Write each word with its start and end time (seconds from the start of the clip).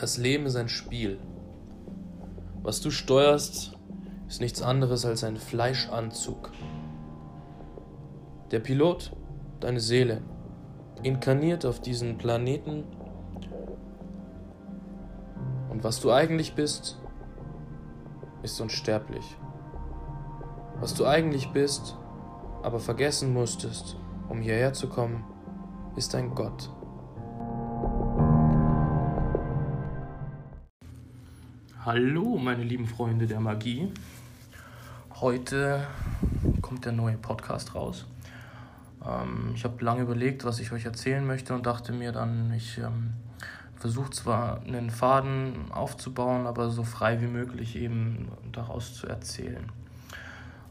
Das 0.00 0.16
Leben 0.18 0.46
ist 0.46 0.56
ein 0.56 0.68
Spiel. 0.68 1.20
Was 2.62 2.80
du 2.80 2.90
steuerst, 2.90 3.78
ist 4.28 4.40
nichts 4.40 4.60
anderes 4.60 5.06
als 5.06 5.22
ein 5.22 5.36
Fleischanzug. 5.36 6.50
Der 8.50 8.58
Pilot, 8.58 9.12
deine 9.60 9.78
Seele, 9.78 10.22
inkarniert 11.04 11.64
auf 11.64 11.80
diesen 11.80 12.18
Planeten. 12.18 12.84
Und 15.70 15.84
was 15.84 16.00
du 16.00 16.10
eigentlich 16.10 16.54
bist, 16.54 16.98
ist 18.42 18.60
unsterblich. 18.60 19.36
Was 20.80 20.94
du 20.94 21.06
eigentlich 21.06 21.52
bist, 21.52 21.96
aber 22.62 22.80
vergessen 22.80 23.32
musstest, 23.32 23.96
um 24.28 24.40
hierher 24.40 24.72
zu 24.72 24.88
kommen, 24.88 25.24
ist 25.94 26.14
ein 26.16 26.34
Gott. 26.34 26.70
Hallo, 31.86 32.38
meine 32.38 32.62
lieben 32.64 32.86
Freunde 32.86 33.26
der 33.26 33.40
Magie. 33.40 33.92
Heute 35.16 35.86
kommt 36.62 36.86
der 36.86 36.92
neue 36.92 37.18
Podcast 37.18 37.74
raus. 37.74 38.06
Ähm, 39.06 39.50
ich 39.54 39.64
habe 39.64 39.84
lange 39.84 40.00
überlegt, 40.00 40.46
was 40.46 40.60
ich 40.60 40.72
euch 40.72 40.86
erzählen 40.86 41.26
möchte 41.26 41.52
und 41.52 41.66
dachte 41.66 41.92
mir 41.92 42.10
dann, 42.10 42.54
ich 42.54 42.78
ähm, 42.78 43.12
versuche 43.76 44.08
zwar 44.08 44.62
einen 44.62 44.88
Faden 44.88 45.70
aufzubauen, 45.72 46.46
aber 46.46 46.70
so 46.70 46.84
frei 46.84 47.20
wie 47.20 47.26
möglich 47.26 47.76
eben 47.76 48.28
daraus 48.50 48.94
zu 48.94 49.06
erzählen. 49.06 49.70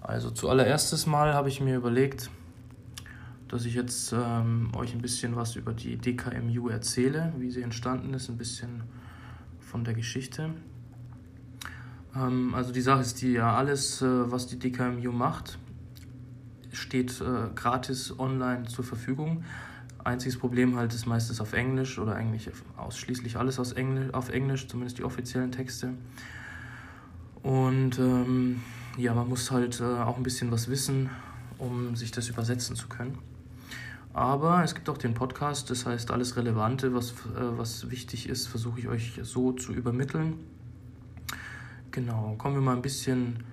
Also 0.02 0.32
zuallererstes 0.32 1.06
Mal 1.06 1.36
habe 1.36 1.48
ich 1.48 1.62
mir 1.62 1.76
überlegt, 1.76 2.32
dass 3.50 3.66
ich 3.66 3.76
jetzt 3.76 4.14
ähm, 4.14 4.72
euch 4.76 4.96
ein 4.96 5.02
bisschen 5.04 5.36
was 5.36 5.58
über 5.58 5.74
die 5.74 5.96
DKMU 5.96 6.70
erzähle, 6.70 7.34
wie 7.38 7.52
sie 7.52 7.62
entstanden 7.62 8.16
ist, 8.16 8.30
ein 8.30 8.38
bisschen 8.40 8.82
von 9.60 9.84
der 9.84 9.94
Geschichte. 9.94 10.50
Ähm, 12.16 12.54
also 12.54 12.72
die 12.72 12.82
Sache 12.82 13.02
ist 13.02 13.22
die, 13.22 13.34
ja, 13.34 13.56
alles, 13.56 14.02
äh, 14.02 14.32
was 14.32 14.48
die 14.48 14.60
DKMU 14.60 15.12
macht, 15.12 15.58
steht 16.72 17.22
äh, 17.22 17.50
gratis 17.56 18.18
online 18.20 18.66
zur 18.66 18.84
Verfügung. 18.84 19.44
Einziges 20.04 20.38
Problem 20.38 20.76
halt 20.76 20.94
ist 20.94 21.06
meistens 21.06 21.40
auf 21.40 21.54
Englisch 21.54 21.98
oder 21.98 22.16
eigentlich 22.16 22.52
ausschließlich 22.76 23.38
alles 23.38 23.58
aus 23.58 23.72
Englisch, 23.72 24.14
auf 24.14 24.30
Englisch, 24.30 24.68
zumindest 24.68 24.98
die 24.98 25.04
offiziellen 25.04 25.52
Texte. 25.52 25.94
Und 27.42 28.00
ähm, 28.00 28.62
ja, 28.98 29.14
man 29.14 29.30
muss 29.30 29.52
halt 29.52 29.80
äh, 29.80 29.84
auch 29.84 30.18
ein 30.18 30.24
bisschen 30.24 30.52
was 30.52 30.70
wissen, 30.70 31.10
um 31.58 31.96
sich 31.96 32.12
das 32.12 32.28
übersetzen 32.30 32.76
zu 32.76 32.88
können. 32.88 33.18
Aber 34.14 34.64
es 34.64 34.76
gibt 34.76 34.90
auch 34.90 34.98
den 34.98 35.14
Podcast, 35.14 35.70
das 35.70 35.86
heißt, 35.86 36.12
alles 36.12 36.36
Relevante, 36.36 36.94
was, 36.94 37.12
äh, 37.12 37.58
was 37.58 37.90
wichtig 37.90 38.30
ist, 38.30 38.48
versuche 38.48 38.80
ich 38.80 38.88
euch 38.88 39.20
so 39.24 39.54
zu 39.54 39.74
übermitteln. 39.74 40.36
Genau, 41.94 42.34
kommen 42.40 42.56
wir 42.56 42.62
mal 42.62 42.76
ein 42.76 42.82
bisschen, 42.82 43.44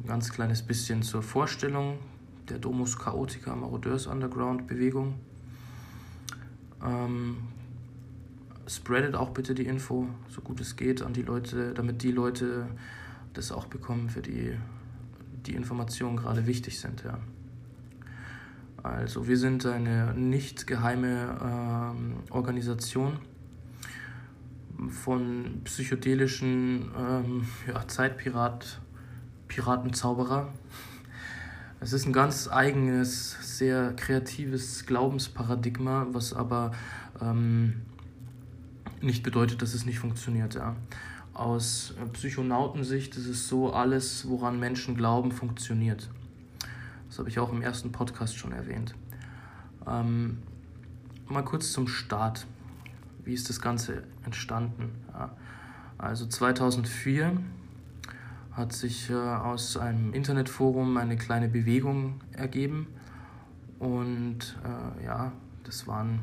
ein 0.00 0.06
ganz 0.06 0.30
kleines 0.30 0.62
bisschen 0.62 1.02
zur 1.02 1.20
Vorstellung 1.20 1.98
der 2.48 2.60
Domus 2.60 2.96
Chaotica 2.96 3.56
Marodeurs 3.56 4.06
Underground 4.06 4.68
Bewegung. 4.68 5.14
Ähm, 6.80 7.38
spreadet 8.68 9.16
auch 9.16 9.30
bitte 9.30 9.52
die 9.52 9.66
Info, 9.66 10.06
so 10.28 10.42
gut 10.42 10.60
es 10.60 10.76
geht, 10.76 11.02
an 11.02 11.12
die 11.12 11.22
Leute, 11.22 11.74
damit 11.74 12.04
die 12.04 12.12
Leute 12.12 12.68
das 13.32 13.50
auch 13.50 13.66
bekommen, 13.66 14.10
für 14.10 14.22
die 14.22 14.54
die 15.44 15.56
Informationen 15.56 16.16
gerade 16.16 16.46
wichtig 16.46 16.78
sind. 16.78 17.02
Ja. 17.02 17.18
Also 18.84 19.26
wir 19.26 19.38
sind 19.38 19.66
eine 19.66 20.14
nicht 20.14 20.68
geheime 20.68 21.36
ähm, 21.42 22.18
Organisation 22.30 23.18
von 24.90 25.60
psychedelischen 25.64 26.90
ähm, 26.98 27.46
ja, 27.66 27.86
Zeitpirat, 27.86 28.80
Piratenzauberer. 29.48 30.52
Es 31.80 31.92
ist 31.92 32.06
ein 32.06 32.12
ganz 32.12 32.48
eigenes, 32.48 33.58
sehr 33.58 33.92
kreatives 33.94 34.86
Glaubensparadigma, 34.86 36.06
was 36.10 36.32
aber 36.32 36.72
ähm, 37.20 37.82
nicht 39.02 39.22
bedeutet, 39.22 39.62
dass 39.62 39.74
es 39.74 39.84
nicht 39.84 39.98
funktioniert. 39.98 40.54
Ja. 40.54 40.74
Aus 41.34 41.94
Psychonautensicht 42.14 43.14
ist 43.16 43.26
es 43.26 43.48
so, 43.48 43.72
alles, 43.72 44.26
woran 44.28 44.58
Menschen 44.58 44.96
glauben, 44.96 45.32
funktioniert. 45.32 46.08
Das 47.08 47.18
habe 47.18 47.28
ich 47.28 47.38
auch 47.38 47.52
im 47.52 47.62
ersten 47.62 47.92
Podcast 47.92 48.36
schon 48.36 48.52
erwähnt. 48.52 48.94
Ähm, 49.86 50.38
mal 51.28 51.42
kurz 51.42 51.72
zum 51.72 51.88
Start 51.88 52.46
wie 53.26 53.34
ist 53.34 53.50
das 53.50 53.60
Ganze 53.60 54.04
entstanden? 54.24 54.92
Ja. 55.12 55.36
Also 55.98 56.26
2004 56.26 57.32
hat 58.52 58.72
sich 58.72 59.10
äh, 59.10 59.14
aus 59.14 59.76
einem 59.76 60.14
Internetforum 60.14 60.96
eine 60.96 61.16
kleine 61.16 61.48
Bewegung 61.48 62.20
ergeben 62.32 62.86
und 63.78 64.56
äh, 64.64 65.04
ja, 65.04 65.32
das 65.64 65.86
waren 65.86 66.20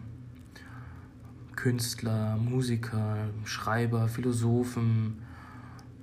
Künstler, 1.56 2.38
Musiker, 2.38 3.28
Schreiber, 3.44 4.08
Philosophen, 4.08 5.22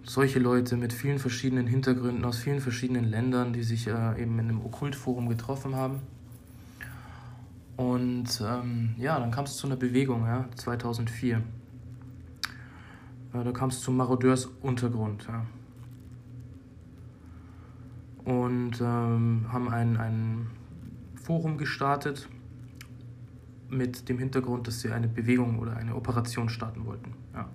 solche 0.05 0.39
Leute 0.39 0.77
mit 0.77 0.93
vielen 0.93 1.19
verschiedenen 1.19 1.67
Hintergründen 1.67 2.25
aus 2.25 2.39
vielen 2.39 2.61
verschiedenen 2.61 3.05
Ländern, 3.05 3.53
die 3.53 3.63
sich 3.63 3.87
äh, 3.89 4.23
eben 4.23 4.39
in 4.39 4.49
einem 4.49 4.65
Okkultforum 4.65 5.29
getroffen 5.29 5.75
haben. 5.75 6.01
Und 7.77 8.43
ähm, 8.45 8.95
ja, 8.99 9.19
dann 9.19 9.31
kam 9.31 9.45
es 9.45 9.57
zu 9.57 9.67
einer 9.67 9.77
Bewegung, 9.77 10.27
ja, 10.27 10.47
2004. 10.55 11.39
Äh, 11.39 11.43
da 13.33 13.53
kam 13.53 13.71
es 13.71 13.81
zum 13.81 13.97
Marodeurs-Untergrund. 13.97 15.27
Ja. 15.29 15.47
Und 18.25 18.81
ähm, 18.81 19.47
haben 19.51 19.69
ein, 19.71 19.97
ein 19.97 20.47
Forum 21.15 21.57
gestartet 21.57 22.29
mit 23.69 24.09
dem 24.09 24.19
Hintergrund, 24.19 24.67
dass 24.67 24.81
sie 24.81 24.91
eine 24.93 25.09
Bewegung 25.09 25.59
oder 25.59 25.77
eine 25.77 25.95
Operation 25.95 26.49
starten 26.49 26.85
wollten. 26.87 27.15
Ja. 27.35 27.49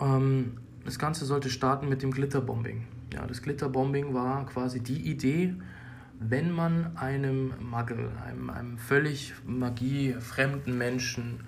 Ähm, 0.00 0.58
das 0.84 0.98
Ganze 0.98 1.24
sollte 1.24 1.50
starten 1.50 1.88
mit 1.88 2.02
dem 2.02 2.10
Glitterbombing. 2.10 2.86
Ja, 3.12 3.26
das 3.26 3.42
Glitterbombing 3.42 4.12
war 4.14 4.44
quasi 4.46 4.80
die 4.80 5.10
Idee, 5.10 5.54
wenn 6.20 6.50
man 6.50 6.96
einem 6.96 7.54
Magel, 7.60 8.10
einem, 8.26 8.50
einem 8.50 8.78
völlig 8.78 9.34
magiefremden 9.46 10.76
Menschen 10.76 11.40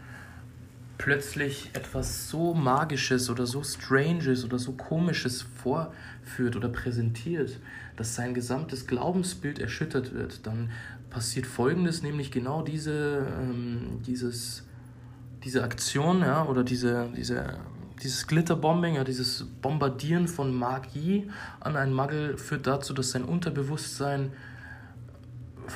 plötzlich 0.99 1.71
etwas 1.75 2.31
so 2.31 2.54
Magisches 2.54 3.28
oder 3.31 3.47
so 3.47 3.62
Stranges 3.62 4.44
oder 4.44 4.59
so 4.59 4.72
Komisches 4.72 5.43
vorführt 5.43 6.56
oder 6.56 6.69
präsentiert, 6.69 7.59
dass 7.97 8.15
sein 8.15 8.34
gesamtes 8.34 8.87
Glaubensbild 8.87 9.59
erschüttert 9.59 10.15
wird, 10.15 10.47
dann 10.47 10.71
passiert 11.10 11.47
Folgendes, 11.47 12.03
nämlich 12.03 12.31
genau 12.31 12.62
diese, 12.62 13.27
ähm, 13.41 14.00
dieses, 14.06 14.65
diese 15.44 15.62
Aktion 15.62 16.21
ja, 16.21 16.44
oder 16.44 16.65
diese, 16.65 17.09
diese, 17.16 17.59
dieses 18.03 18.27
Glitterbombing, 18.27 18.97
ja, 18.97 19.04
dieses 19.04 19.47
Bombardieren 19.62 20.28
von 20.28 20.54
Magie 20.54 21.31
an 21.60 21.77
einen 21.77 21.93
Magel 21.93 22.37
führt 22.37 22.66
dazu, 22.66 22.93
dass 22.93 23.10
sein 23.12 23.25
Unterbewusstsein 23.25 24.33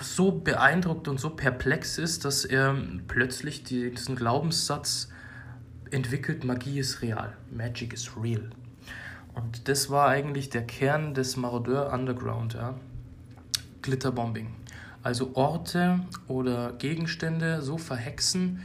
so 0.03 0.33
beeindruckt 0.33 1.09
und 1.09 1.19
so 1.19 1.31
perplex 1.31 1.99
ist, 1.99 2.25
dass 2.25 2.45
er 2.45 2.77
plötzlich 3.09 3.65
diesen 3.65 4.17
Glaubenssatz 4.17 5.09
entwickelt, 5.91 6.45
Magie 6.45 6.79
ist 6.79 7.03
real, 7.03 7.37
Magic 7.51 7.93
is 7.93 8.11
real. 8.17 8.51
Und 9.35 9.69
das 9.69 9.91
war 9.91 10.09
eigentlich 10.09 10.51
der 10.51 10.63
Kern 10.67 11.15
des 11.15 11.37
Marodeur 11.37 11.93
Underground, 11.93 12.55
ja. 12.55 12.75
Glitterbombing. 13.83 14.49
Also 15.03 15.31
Orte 15.35 16.01
oder 16.29 16.73
Gegenstände 16.73 17.63
so 17.63 17.79
verhexen, 17.79 18.61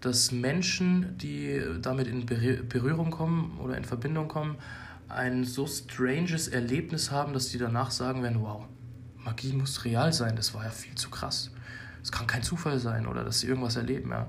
dass 0.00 0.30
Menschen, 0.32 1.16
die 1.18 1.60
damit 1.80 2.06
in 2.06 2.26
Berührung 2.26 3.10
kommen 3.10 3.58
oder 3.62 3.76
in 3.76 3.84
Verbindung 3.84 4.28
kommen, 4.28 4.56
ein 5.08 5.44
so 5.44 5.66
stranges 5.66 6.48
Erlebnis 6.48 7.10
haben, 7.10 7.32
dass 7.32 7.48
die 7.48 7.58
danach 7.58 7.90
sagen 7.90 8.22
werden, 8.22 8.42
wow, 8.42 8.64
Magie 9.28 9.52
muss 9.52 9.84
real 9.84 10.10
sein, 10.10 10.36
das 10.36 10.54
war 10.54 10.64
ja 10.64 10.70
viel 10.70 10.94
zu 10.94 11.10
krass. 11.10 11.50
Es 12.02 12.10
kann 12.10 12.26
kein 12.26 12.42
Zufall 12.42 12.78
sein 12.78 13.06
oder 13.06 13.24
dass 13.24 13.40
sie 13.40 13.46
irgendwas 13.46 13.76
erleben. 13.76 14.10
Ja. 14.10 14.26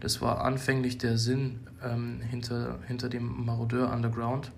Das 0.00 0.22
war 0.22 0.42
anfänglich 0.42 0.96
der 0.96 1.18
Sinn 1.18 1.60
ähm, 1.82 2.22
hinter, 2.22 2.78
hinter 2.86 3.10
dem 3.10 3.44
Marodeur 3.44 3.92
Underground, 3.92 4.52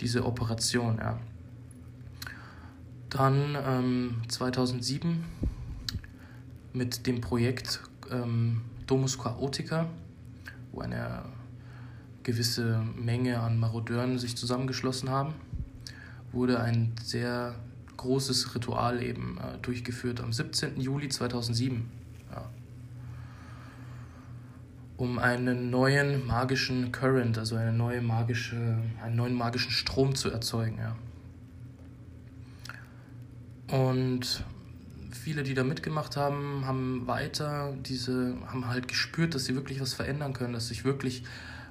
diese 0.00 0.26
Operation. 0.26 0.98
Ja. 0.98 1.18
Dann 3.08 3.56
ähm, 3.66 4.22
2007 4.28 5.24
mit 6.74 7.06
dem 7.06 7.22
Projekt 7.22 7.80
ähm, 8.10 8.60
Domus 8.86 9.18
Chaotica, 9.18 9.86
wo 10.72 10.80
eine 10.82 11.22
gewisse 12.24 12.82
Menge 12.94 13.40
an 13.40 13.58
Marodeuren 13.58 14.18
sich 14.18 14.36
zusammengeschlossen 14.36 15.08
haben, 15.08 15.32
wurde 16.30 16.60
ein 16.60 16.92
sehr 17.02 17.54
großes 17.96 18.54
Ritual 18.54 19.02
eben 19.02 19.38
äh, 19.38 19.58
durchgeführt 19.58 20.20
am 20.20 20.32
17. 20.32 20.80
Juli 20.80 21.08
2007. 21.08 21.88
Ja. 22.30 22.50
um 24.96 25.18
einen 25.18 25.70
neuen 25.70 26.26
magischen 26.26 26.92
Current, 26.92 27.38
also 27.38 27.56
eine 27.56 27.72
neue 27.72 28.00
magische, 28.00 28.78
einen 29.02 29.16
neuen 29.16 29.34
magischen 29.34 29.72
Strom 29.72 30.14
zu 30.14 30.30
erzeugen. 30.30 30.78
Ja. 30.78 30.96
Und 33.76 34.44
viele, 35.10 35.42
die 35.42 35.54
da 35.54 35.64
mitgemacht 35.64 36.16
haben, 36.16 36.64
haben 36.66 37.06
weiter 37.06 37.74
diese, 37.84 38.36
haben 38.46 38.68
halt 38.68 38.88
gespürt, 38.88 39.34
dass 39.34 39.46
sie 39.46 39.54
wirklich 39.54 39.80
was 39.80 39.94
verändern 39.94 40.32
können, 40.32 40.52
dass 40.52 40.68
sich 40.68 40.84
wirklich 40.84 41.24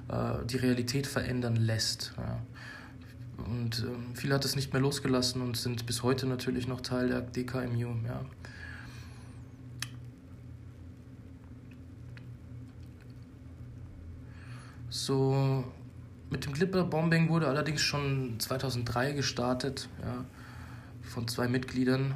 äh, 0.08 0.44
die 0.44 0.56
Realität 0.56 1.06
verändern 1.06 1.56
lässt. 1.56 2.12
Ja. 2.16 2.38
Und 3.36 3.80
äh, 3.80 4.16
viele 4.16 4.34
hat 4.34 4.44
es 4.44 4.56
nicht 4.56 4.72
mehr 4.72 4.80
losgelassen 4.80 5.42
und 5.42 5.56
sind 5.56 5.86
bis 5.86 6.02
heute 6.02 6.26
natürlich 6.26 6.68
noch 6.68 6.80
Teil 6.80 7.08
der 7.08 7.20
DKMU. 7.20 7.94
Ja. 8.06 8.24
So, 14.88 15.64
mit 16.30 16.46
dem 16.46 16.52
Clipper-Bombing 16.52 17.28
wurde 17.28 17.48
allerdings 17.48 17.80
schon 17.82 18.38
2003 18.38 19.12
gestartet, 19.12 19.88
ja, 20.00 20.24
von 21.02 21.26
zwei 21.28 21.48
Mitgliedern. 21.48 22.14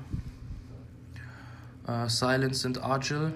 Äh, 1.87 2.09
Silence 2.09 2.67
und 2.67 2.83
Argel, 2.83 3.33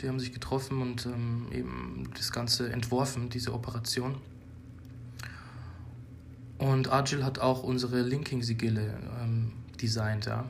die 0.00 0.08
haben 0.08 0.20
sich 0.20 0.32
getroffen 0.32 0.80
und 0.80 1.06
ähm, 1.06 1.48
eben 1.52 2.10
das 2.16 2.32
Ganze 2.32 2.72
entworfen, 2.72 3.28
diese 3.28 3.52
Operation. 3.52 4.16
Und 6.58 6.90
Argil 6.90 7.24
hat 7.24 7.38
auch 7.38 7.62
unsere 7.62 8.00
Linking-Sigille 8.00 8.94
ähm, 9.20 9.52
designt, 9.80 10.26
ja 10.26 10.46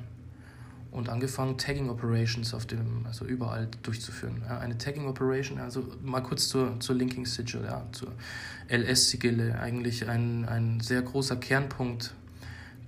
und 0.96 1.10
angefangen, 1.10 1.58
Tagging 1.58 1.90
Operations 1.90 2.54
auf 2.54 2.64
dem, 2.64 3.04
also 3.04 3.26
überall 3.26 3.68
durchzuführen. 3.82 4.42
Ja, 4.48 4.58
eine 4.58 4.78
Tagging 4.78 5.06
Operation, 5.06 5.58
also 5.58 5.84
mal 6.02 6.22
kurz 6.22 6.48
zur, 6.48 6.80
zur 6.80 6.96
Linking 6.96 7.26
Sigil, 7.26 7.60
ja, 7.64 7.84
zur 7.92 8.12
LS-Sigille, 8.68 9.60
eigentlich 9.60 10.08
ein, 10.08 10.46
ein 10.46 10.80
sehr 10.80 11.02
großer 11.02 11.36
Kernpunkt 11.36 12.14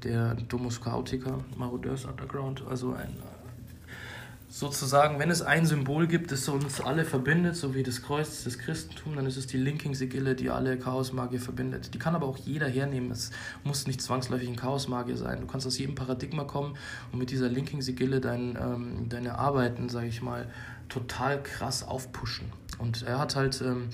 der 0.04 0.36
Domus 0.36 0.80
Chaotica, 0.80 1.44
Marodeurs 1.58 2.06
Underground, 2.06 2.62
also 2.66 2.94
ein 2.94 3.14
sozusagen, 4.58 5.20
wenn 5.20 5.30
es 5.30 5.40
ein 5.40 5.66
Symbol 5.66 6.08
gibt, 6.08 6.32
das 6.32 6.48
uns 6.48 6.80
alle 6.80 7.04
verbindet, 7.04 7.54
so 7.54 7.76
wie 7.76 7.84
das 7.84 8.02
Kreuz 8.02 8.42
des 8.42 8.58
Christentums, 8.58 9.14
dann 9.14 9.26
ist 9.26 9.36
es 9.36 9.46
die 9.46 9.56
Linking-Sigille, 9.56 10.34
die 10.34 10.50
alle 10.50 10.76
Chaosmagier 10.76 11.40
verbindet. 11.40 11.94
Die 11.94 11.98
kann 12.00 12.16
aber 12.16 12.26
auch 12.26 12.38
jeder 12.38 12.66
hernehmen. 12.66 13.12
Es 13.12 13.30
muss 13.62 13.86
nicht 13.86 14.02
zwangsläufig 14.02 14.48
ein 14.48 14.56
Chaosmagier 14.56 15.16
sein. 15.16 15.40
Du 15.42 15.46
kannst 15.46 15.64
aus 15.64 15.78
jedem 15.78 15.94
Paradigma 15.94 16.42
kommen 16.42 16.76
und 17.12 17.20
mit 17.20 17.30
dieser 17.30 17.48
Linking-Sigille 17.48 18.20
dein, 18.20 18.58
ähm, 18.60 19.08
deine 19.08 19.38
Arbeiten, 19.38 19.88
sage 19.88 20.08
ich 20.08 20.22
mal, 20.22 20.50
total 20.88 21.40
krass 21.40 21.86
aufpushen. 21.86 22.46
Und 22.78 23.02
er 23.02 23.20
hat 23.20 23.36
halt 23.36 23.60
ähm, 23.60 23.90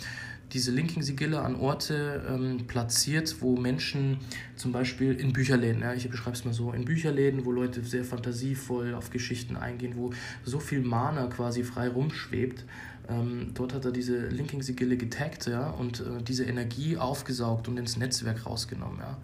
diese 0.55 0.71
Linking-Sigille 0.71 1.41
an 1.41 1.56
Orte 1.56 2.25
ähm, 2.29 2.67
platziert, 2.69 3.37
wo 3.41 3.56
Menschen 3.56 4.19
zum 4.55 4.71
Beispiel 4.71 5.12
in 5.12 5.33
Bücherläden, 5.33 5.83
ja, 5.83 5.93
ich 5.93 6.09
beschreibe 6.09 6.37
es 6.37 6.45
mal 6.45 6.55
so, 6.55 6.73
in 6.73 6.85
Bücherläden, 6.85 7.45
wo 7.45 7.51
Leute 7.51 7.83
sehr 7.85 8.05
fantasievoll 8.05 8.95
auf 8.95 9.11
Geschichten 9.11 9.56
eingehen, 9.56 9.95
wo 9.97 10.12
so 10.45 10.61
viel 10.61 10.81
Mana 10.81 11.27
quasi 11.27 11.65
frei 11.65 11.89
rumschwebt. 11.89 12.65
Ähm, 13.09 13.51
dort 13.53 13.75
hat 13.75 13.85
er 13.85 13.91
diese 13.91 14.29
Linking-Sigille 14.29 14.97
getaggt 14.97 15.47
ja, 15.47 15.69
und 15.71 16.01
äh, 16.01 16.23
diese 16.23 16.45
Energie 16.45 16.97
aufgesaugt 16.97 17.69
und 17.69 17.77
ins 17.77 17.97
Netzwerk 17.97 18.47
rausgenommen. 18.47 19.00
Ja 19.00 19.19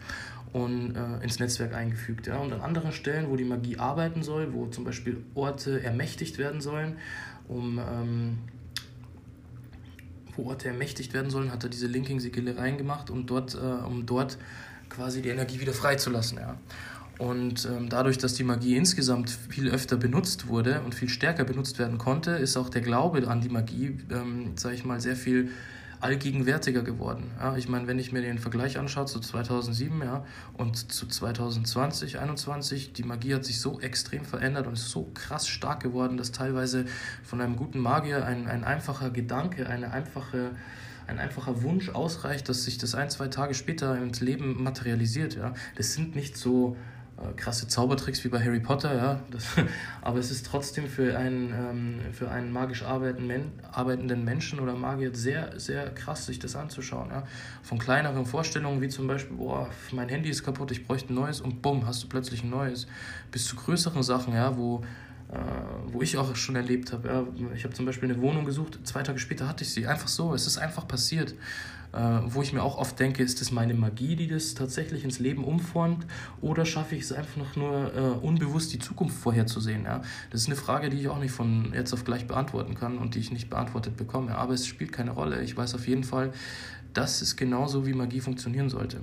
und 0.52 0.96
äh, 0.96 1.22
ins 1.22 1.38
Netzwerk 1.38 1.74
eingefügt. 1.74 2.26
Ja? 2.26 2.38
Und 2.38 2.52
an 2.52 2.60
anderen 2.60 2.90
Stellen, 2.90 3.30
wo 3.30 3.36
die 3.36 3.44
Magie 3.44 3.76
arbeiten 3.78 4.24
soll, 4.24 4.52
wo 4.52 4.66
zum 4.66 4.82
Beispiel 4.82 5.18
Orte 5.34 5.80
ermächtigt 5.80 6.38
werden 6.38 6.60
sollen, 6.60 6.96
um 7.46 7.78
ähm, 7.78 8.38
Orte 10.44 10.68
ermächtigt 10.68 11.14
werden 11.14 11.30
sollen, 11.30 11.52
hat 11.52 11.64
er 11.64 11.70
diese 11.70 11.86
Linking-Sigille 11.86 12.56
reingemacht, 12.56 13.10
um 13.10 13.26
dort, 13.26 13.54
äh, 13.54 13.58
um 13.58 14.06
dort 14.06 14.38
quasi 14.88 15.22
die 15.22 15.28
Energie 15.28 15.60
wieder 15.60 15.72
freizulassen. 15.72 16.38
Ja. 16.38 16.56
Und 17.18 17.66
ähm, 17.66 17.90
dadurch, 17.90 18.16
dass 18.16 18.32
die 18.32 18.44
Magie 18.44 18.76
insgesamt 18.76 19.28
viel 19.28 19.68
öfter 19.68 19.98
benutzt 19.98 20.48
wurde 20.48 20.80
und 20.80 20.94
viel 20.94 21.10
stärker 21.10 21.44
benutzt 21.44 21.78
werden 21.78 21.98
konnte, 21.98 22.30
ist 22.30 22.56
auch 22.56 22.70
der 22.70 22.80
Glaube 22.80 23.28
an 23.28 23.42
die 23.42 23.50
Magie, 23.50 23.98
ähm, 24.10 24.52
sage 24.56 24.74
ich 24.74 24.86
mal, 24.86 25.00
sehr 25.00 25.16
viel 25.16 25.50
allgegenwärtiger 26.00 26.82
geworden. 26.82 27.30
Ja, 27.38 27.56
ich 27.56 27.68
meine, 27.68 27.86
wenn 27.86 27.98
ich 27.98 28.10
mir 28.12 28.22
den 28.22 28.38
Vergleich 28.38 28.78
anschaue 28.78 29.06
zu 29.06 29.20
2007 29.20 30.00
ja, 30.00 30.24
und 30.56 30.92
zu 30.92 31.06
2020, 31.06 32.12
2021, 32.12 32.92
die 32.92 33.02
Magie 33.02 33.34
hat 33.34 33.44
sich 33.44 33.60
so 33.60 33.80
extrem 33.80 34.24
verändert 34.24 34.66
und 34.66 34.74
ist 34.74 34.90
so 34.90 35.10
krass 35.14 35.46
stark 35.46 35.82
geworden, 35.82 36.16
dass 36.16 36.32
teilweise 36.32 36.86
von 37.22 37.40
einem 37.40 37.56
guten 37.56 37.78
Magier 37.78 38.24
ein, 38.24 38.48
ein 38.48 38.64
einfacher 38.64 39.10
Gedanke, 39.10 39.68
eine 39.68 39.92
einfache 39.92 40.52
ein 41.06 41.18
einfacher 41.18 41.62
Wunsch 41.62 41.88
ausreicht, 41.88 42.48
dass 42.48 42.64
sich 42.64 42.78
das 42.78 42.94
ein, 42.94 43.10
zwei 43.10 43.26
Tage 43.26 43.54
später 43.54 44.00
ins 44.00 44.20
Leben 44.20 44.62
materialisiert. 44.62 45.34
Ja. 45.34 45.54
Das 45.74 45.92
sind 45.92 46.14
nicht 46.14 46.36
so 46.36 46.76
krasse 47.36 47.68
Zaubertricks 47.68 48.24
wie 48.24 48.28
bei 48.28 48.42
Harry 48.42 48.60
Potter, 48.60 48.94
ja. 48.94 49.20
Das, 49.30 49.44
aber 50.02 50.18
es 50.18 50.30
ist 50.30 50.46
trotzdem 50.46 50.88
für 50.88 51.18
einen, 51.18 51.52
ähm, 51.52 52.12
für 52.12 52.30
einen 52.30 52.52
magisch 52.52 52.82
arbeitenden, 52.82 54.24
Menschen 54.24 54.60
oder 54.60 54.74
Magier 54.74 55.14
sehr, 55.14 55.58
sehr 55.58 55.90
krass, 55.90 56.26
sich 56.26 56.38
das 56.38 56.56
anzuschauen. 56.56 57.10
Ja. 57.10 57.24
Von 57.62 57.78
kleineren 57.78 58.26
Vorstellungen 58.26 58.80
wie 58.80 58.88
zum 58.88 59.06
Beispiel, 59.06 59.36
boah, 59.36 59.68
mein 59.92 60.08
Handy 60.08 60.30
ist 60.30 60.42
kaputt, 60.42 60.70
ich 60.70 60.86
bräuchte 60.86 61.12
ein 61.12 61.16
neues 61.16 61.40
und 61.40 61.62
bumm, 61.62 61.86
hast 61.86 62.02
du 62.02 62.08
plötzlich 62.08 62.42
ein 62.42 62.50
neues. 62.50 62.86
Bis 63.30 63.46
zu 63.46 63.56
größeren 63.56 64.02
Sachen, 64.02 64.34
ja, 64.34 64.56
wo, 64.56 64.82
äh, 65.30 65.36
wo 65.92 66.02
ich 66.02 66.16
auch 66.16 66.34
schon 66.36 66.56
erlebt 66.56 66.92
habe. 66.92 67.08
Ja. 67.08 67.26
Ich 67.54 67.64
habe 67.64 67.74
zum 67.74 67.86
Beispiel 67.86 68.10
eine 68.10 68.20
Wohnung 68.20 68.44
gesucht, 68.44 68.78
zwei 68.84 69.02
Tage 69.02 69.18
später 69.18 69.46
hatte 69.48 69.64
ich 69.64 69.72
sie. 69.72 69.86
Einfach 69.86 70.08
so, 70.08 70.34
es 70.34 70.46
ist 70.46 70.58
einfach 70.58 70.88
passiert 70.88 71.32
äh, 71.32 71.34
wo 71.92 72.42
ich 72.42 72.52
mir 72.52 72.62
auch 72.62 72.78
oft 72.78 72.98
denke, 73.00 73.22
ist 73.22 73.40
das 73.40 73.50
meine 73.50 73.74
Magie, 73.74 74.14
die 74.14 74.28
das 74.28 74.54
tatsächlich 74.54 75.02
ins 75.02 75.18
Leben 75.18 75.42
umformt 75.42 76.06
oder 76.40 76.64
schaffe 76.64 76.94
ich 76.94 77.02
es 77.02 77.12
einfach 77.12 77.56
nur 77.56 77.94
äh, 77.94 78.00
unbewusst 78.24 78.72
die 78.72 78.78
Zukunft 78.78 79.16
vorherzusehen? 79.16 79.84
Ja? 79.84 80.02
Das 80.30 80.42
ist 80.42 80.46
eine 80.46 80.56
Frage, 80.56 80.88
die 80.90 80.98
ich 80.98 81.08
auch 81.08 81.18
nicht 81.18 81.32
von 81.32 81.72
jetzt 81.74 81.92
auf 81.92 82.04
gleich 82.04 82.26
beantworten 82.26 82.74
kann 82.74 82.98
und 82.98 83.16
die 83.16 83.18
ich 83.18 83.32
nicht 83.32 83.50
beantwortet 83.50 83.96
bekomme, 83.96 84.36
aber 84.36 84.54
es 84.54 84.66
spielt 84.66 84.92
keine 84.92 85.10
Rolle. 85.10 85.42
Ich 85.42 85.56
weiß 85.56 85.74
auf 85.74 85.88
jeden 85.88 86.04
Fall, 86.04 86.32
das 86.94 87.22
ist 87.22 87.36
genauso, 87.36 87.86
wie 87.86 87.92
Magie 87.92 88.20
funktionieren 88.20 88.68
sollte. 88.68 89.00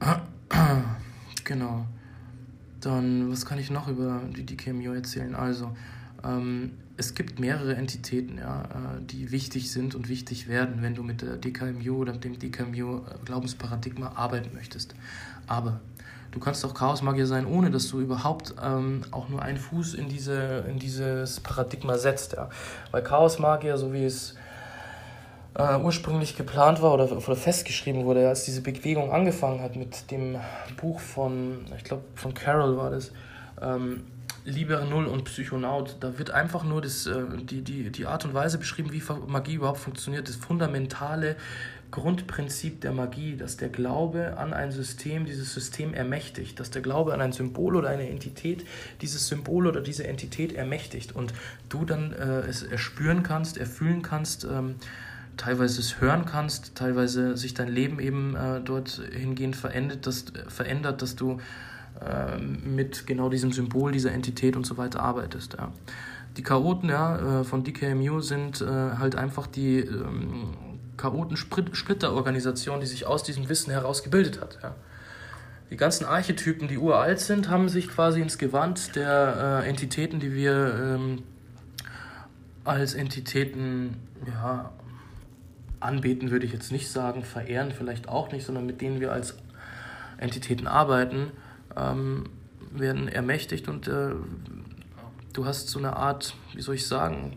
Ja. 0.00 0.22
Genau. 1.44 1.86
Dann, 2.82 3.30
was 3.30 3.46
kann 3.46 3.58
ich 3.58 3.70
noch 3.70 3.88
über 3.88 4.20
die 4.36 4.44
DKMU 4.44 4.92
erzählen? 4.92 5.34
Also, 5.34 5.74
es 6.96 7.14
gibt 7.14 7.38
mehrere 7.38 7.76
Entitäten, 7.76 8.38
ja, 8.38 8.62
äh, 8.62 8.66
die 9.02 9.30
wichtig 9.30 9.70
sind 9.70 9.94
und 9.94 10.08
wichtig 10.08 10.48
werden, 10.48 10.82
wenn 10.82 10.94
du 10.94 11.02
mit 11.04 11.22
der 11.22 11.36
DKMU 11.36 11.98
oder 11.98 12.12
dem 12.12 12.38
DKMU-Glaubensparadigma 12.38 14.12
arbeiten 14.16 14.54
möchtest. 14.54 14.94
Aber 15.46 15.80
du 16.32 16.40
kannst 16.40 16.64
auch 16.64 16.74
Chaosmagier 16.74 17.26
sein, 17.26 17.46
ohne 17.46 17.70
dass 17.70 17.88
du 17.88 18.00
überhaupt 18.00 18.54
ähm, 18.62 19.02
auch 19.12 19.28
nur 19.28 19.42
einen 19.42 19.58
Fuß 19.58 19.94
in, 19.94 20.08
diese, 20.08 20.64
in 20.68 20.80
dieses 20.80 21.38
Paradigma 21.38 21.96
setzt. 21.96 22.32
Ja. 22.32 22.50
Weil 22.90 23.02
Chaosmagier, 23.04 23.78
so 23.78 23.92
wie 23.92 24.04
es 24.04 24.34
äh, 25.54 25.76
ursprünglich 25.76 26.36
geplant 26.36 26.82
war 26.82 26.94
oder, 26.94 27.10
oder 27.12 27.36
festgeschrieben 27.36 28.06
wurde, 28.06 28.28
als 28.28 28.44
diese 28.44 28.60
Bewegung 28.60 29.12
angefangen 29.12 29.60
hat 29.60 29.76
mit 29.76 30.10
dem 30.10 30.36
Buch 30.80 30.98
von, 30.98 31.64
ich 31.76 31.84
glaube, 31.84 32.02
von 32.16 32.34
Carol 32.34 32.76
war 32.76 32.90
das, 32.90 33.12
ähm, 33.62 34.02
Liebe 34.48 34.82
Null 34.88 35.04
und 35.04 35.24
Psychonaut, 35.24 35.96
da 36.00 36.18
wird 36.18 36.30
einfach 36.30 36.64
nur 36.64 36.80
das, 36.80 37.06
äh, 37.06 37.22
die, 37.42 37.60
die, 37.60 37.90
die 37.90 38.06
Art 38.06 38.24
und 38.24 38.32
Weise 38.32 38.56
beschrieben, 38.56 38.92
wie 38.92 39.02
Magie 39.26 39.54
überhaupt 39.54 39.80
funktioniert, 39.80 40.26
das 40.26 40.36
fundamentale 40.36 41.36
Grundprinzip 41.90 42.80
der 42.80 42.92
Magie, 42.92 43.36
dass 43.36 43.58
der 43.58 43.68
Glaube 43.68 44.38
an 44.38 44.54
ein 44.54 44.72
System 44.72 45.26
dieses 45.26 45.52
System 45.52 45.92
ermächtigt, 45.92 46.58
dass 46.60 46.70
der 46.70 46.80
Glaube 46.80 47.12
an 47.12 47.20
ein 47.20 47.32
Symbol 47.32 47.76
oder 47.76 47.90
eine 47.90 48.08
Entität 48.08 48.64
dieses 49.02 49.28
Symbol 49.28 49.66
oder 49.66 49.82
diese 49.82 50.06
Entität 50.06 50.54
ermächtigt 50.54 51.14
und 51.14 51.34
du 51.68 51.84
dann 51.84 52.12
äh, 52.12 52.40
es 52.40 52.62
erspüren 52.62 53.22
kannst, 53.22 53.58
erfühlen 53.58 54.00
kannst, 54.00 54.44
ähm, 54.44 54.76
teilweise 55.36 55.80
es 55.80 56.00
hören 56.00 56.24
kannst, 56.24 56.74
teilweise 56.74 57.36
sich 57.36 57.52
dein 57.52 57.68
Leben 57.68 58.00
eben 58.00 58.34
äh, 58.34 58.60
dort 58.62 59.02
hingehend 59.12 59.56
verändert, 59.56 60.06
dass, 60.06 60.24
verändert, 60.48 61.02
dass 61.02 61.16
du 61.16 61.38
mit 62.64 63.06
genau 63.06 63.28
diesem 63.28 63.52
Symbol, 63.52 63.92
dieser 63.92 64.12
Entität 64.12 64.56
und 64.56 64.64
so 64.64 64.76
weiter 64.76 65.00
arbeitest. 65.00 65.54
Ja. 65.54 65.72
Die 66.36 66.42
Chaoten 66.42 66.88
ja, 66.88 67.40
äh, 67.40 67.44
von 67.44 67.64
DKMU 67.64 68.20
sind 68.20 68.60
äh, 68.60 68.66
halt 68.66 69.16
einfach 69.16 69.46
die 69.46 69.80
ähm, 69.80 70.54
Chaoten-Splitterorganisation, 70.96 72.80
die 72.80 72.86
sich 72.86 73.06
aus 73.06 73.22
diesem 73.24 73.48
Wissen 73.48 73.72
heraus 73.72 74.02
gebildet 74.02 74.40
hat. 74.40 74.58
Ja. 74.62 74.74
Die 75.70 75.76
ganzen 75.76 76.06
Archetypen, 76.06 76.68
die 76.68 76.78
uralt 76.78 77.20
sind, 77.20 77.48
haben 77.48 77.68
sich 77.68 77.88
quasi 77.88 78.20
ins 78.20 78.38
Gewand 78.38 78.96
der 78.96 79.62
äh, 79.64 79.68
Entitäten, 79.68 80.20
die 80.20 80.32
wir 80.32 80.96
ähm, 80.96 81.22
als 82.64 82.94
Entitäten 82.94 83.96
ja, 84.26 84.70
anbeten, 85.80 86.30
würde 86.30 86.46
ich 86.46 86.52
jetzt 86.52 86.72
nicht 86.72 86.90
sagen, 86.90 87.22
verehren 87.22 87.72
vielleicht 87.72 88.08
auch 88.08 88.32
nicht, 88.32 88.46
sondern 88.46 88.66
mit 88.66 88.80
denen 88.80 89.00
wir 89.00 89.12
als 89.12 89.36
Entitäten 90.18 90.66
arbeiten, 90.66 91.32
ähm, 91.78 92.24
werden 92.72 93.08
ermächtigt 93.08 93.68
und 93.68 93.88
äh, 93.88 94.10
du 95.32 95.46
hast 95.46 95.68
so 95.68 95.78
eine 95.78 95.96
Art, 95.96 96.34
wie 96.54 96.62
soll 96.62 96.74
ich 96.74 96.86
sagen, 96.86 97.36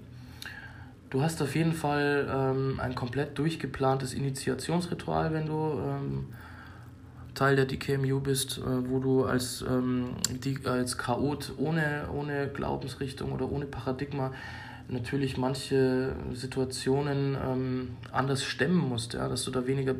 du 1.09 1.21
hast 1.21 1.41
auf 1.41 1.55
jeden 1.55 1.73
Fall 1.73 2.27
ähm, 2.29 2.79
ein 2.79 2.95
komplett 2.95 3.37
durchgeplantes 3.37 4.13
Initiationsritual, 4.13 5.33
wenn 5.33 5.45
du 5.45 5.79
ähm, 5.79 6.25
Teil 7.33 7.55
der 7.55 7.65
DKMU 7.65 8.19
bist, 8.19 8.57
äh, 8.57 8.89
wo 8.89 8.99
du 8.99 9.25
als, 9.25 9.63
ähm, 9.67 10.15
die, 10.43 10.59
als 10.65 10.97
Chaot 10.97 11.53
ohne, 11.57 12.07
ohne 12.13 12.49
Glaubensrichtung 12.49 13.31
oder 13.31 13.49
ohne 13.51 13.65
Paradigma 13.65 14.31
natürlich 14.89 15.37
manche 15.37 16.13
Situationen 16.33 17.37
ähm, 17.41 17.89
anders 18.11 18.43
stemmen 18.43 18.77
musst, 18.89 19.13
ja, 19.13 19.29
dass 19.29 19.43
du 19.43 19.51
da 19.51 19.65
weniger 19.65 19.95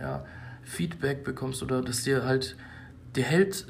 ja, 0.00 0.24
Feedback 0.62 1.24
bekommst 1.24 1.62
oder 1.62 1.80
dass 1.80 2.02
dir 2.02 2.24
halt, 2.24 2.56
dir 3.16 3.24
hält 3.24 3.66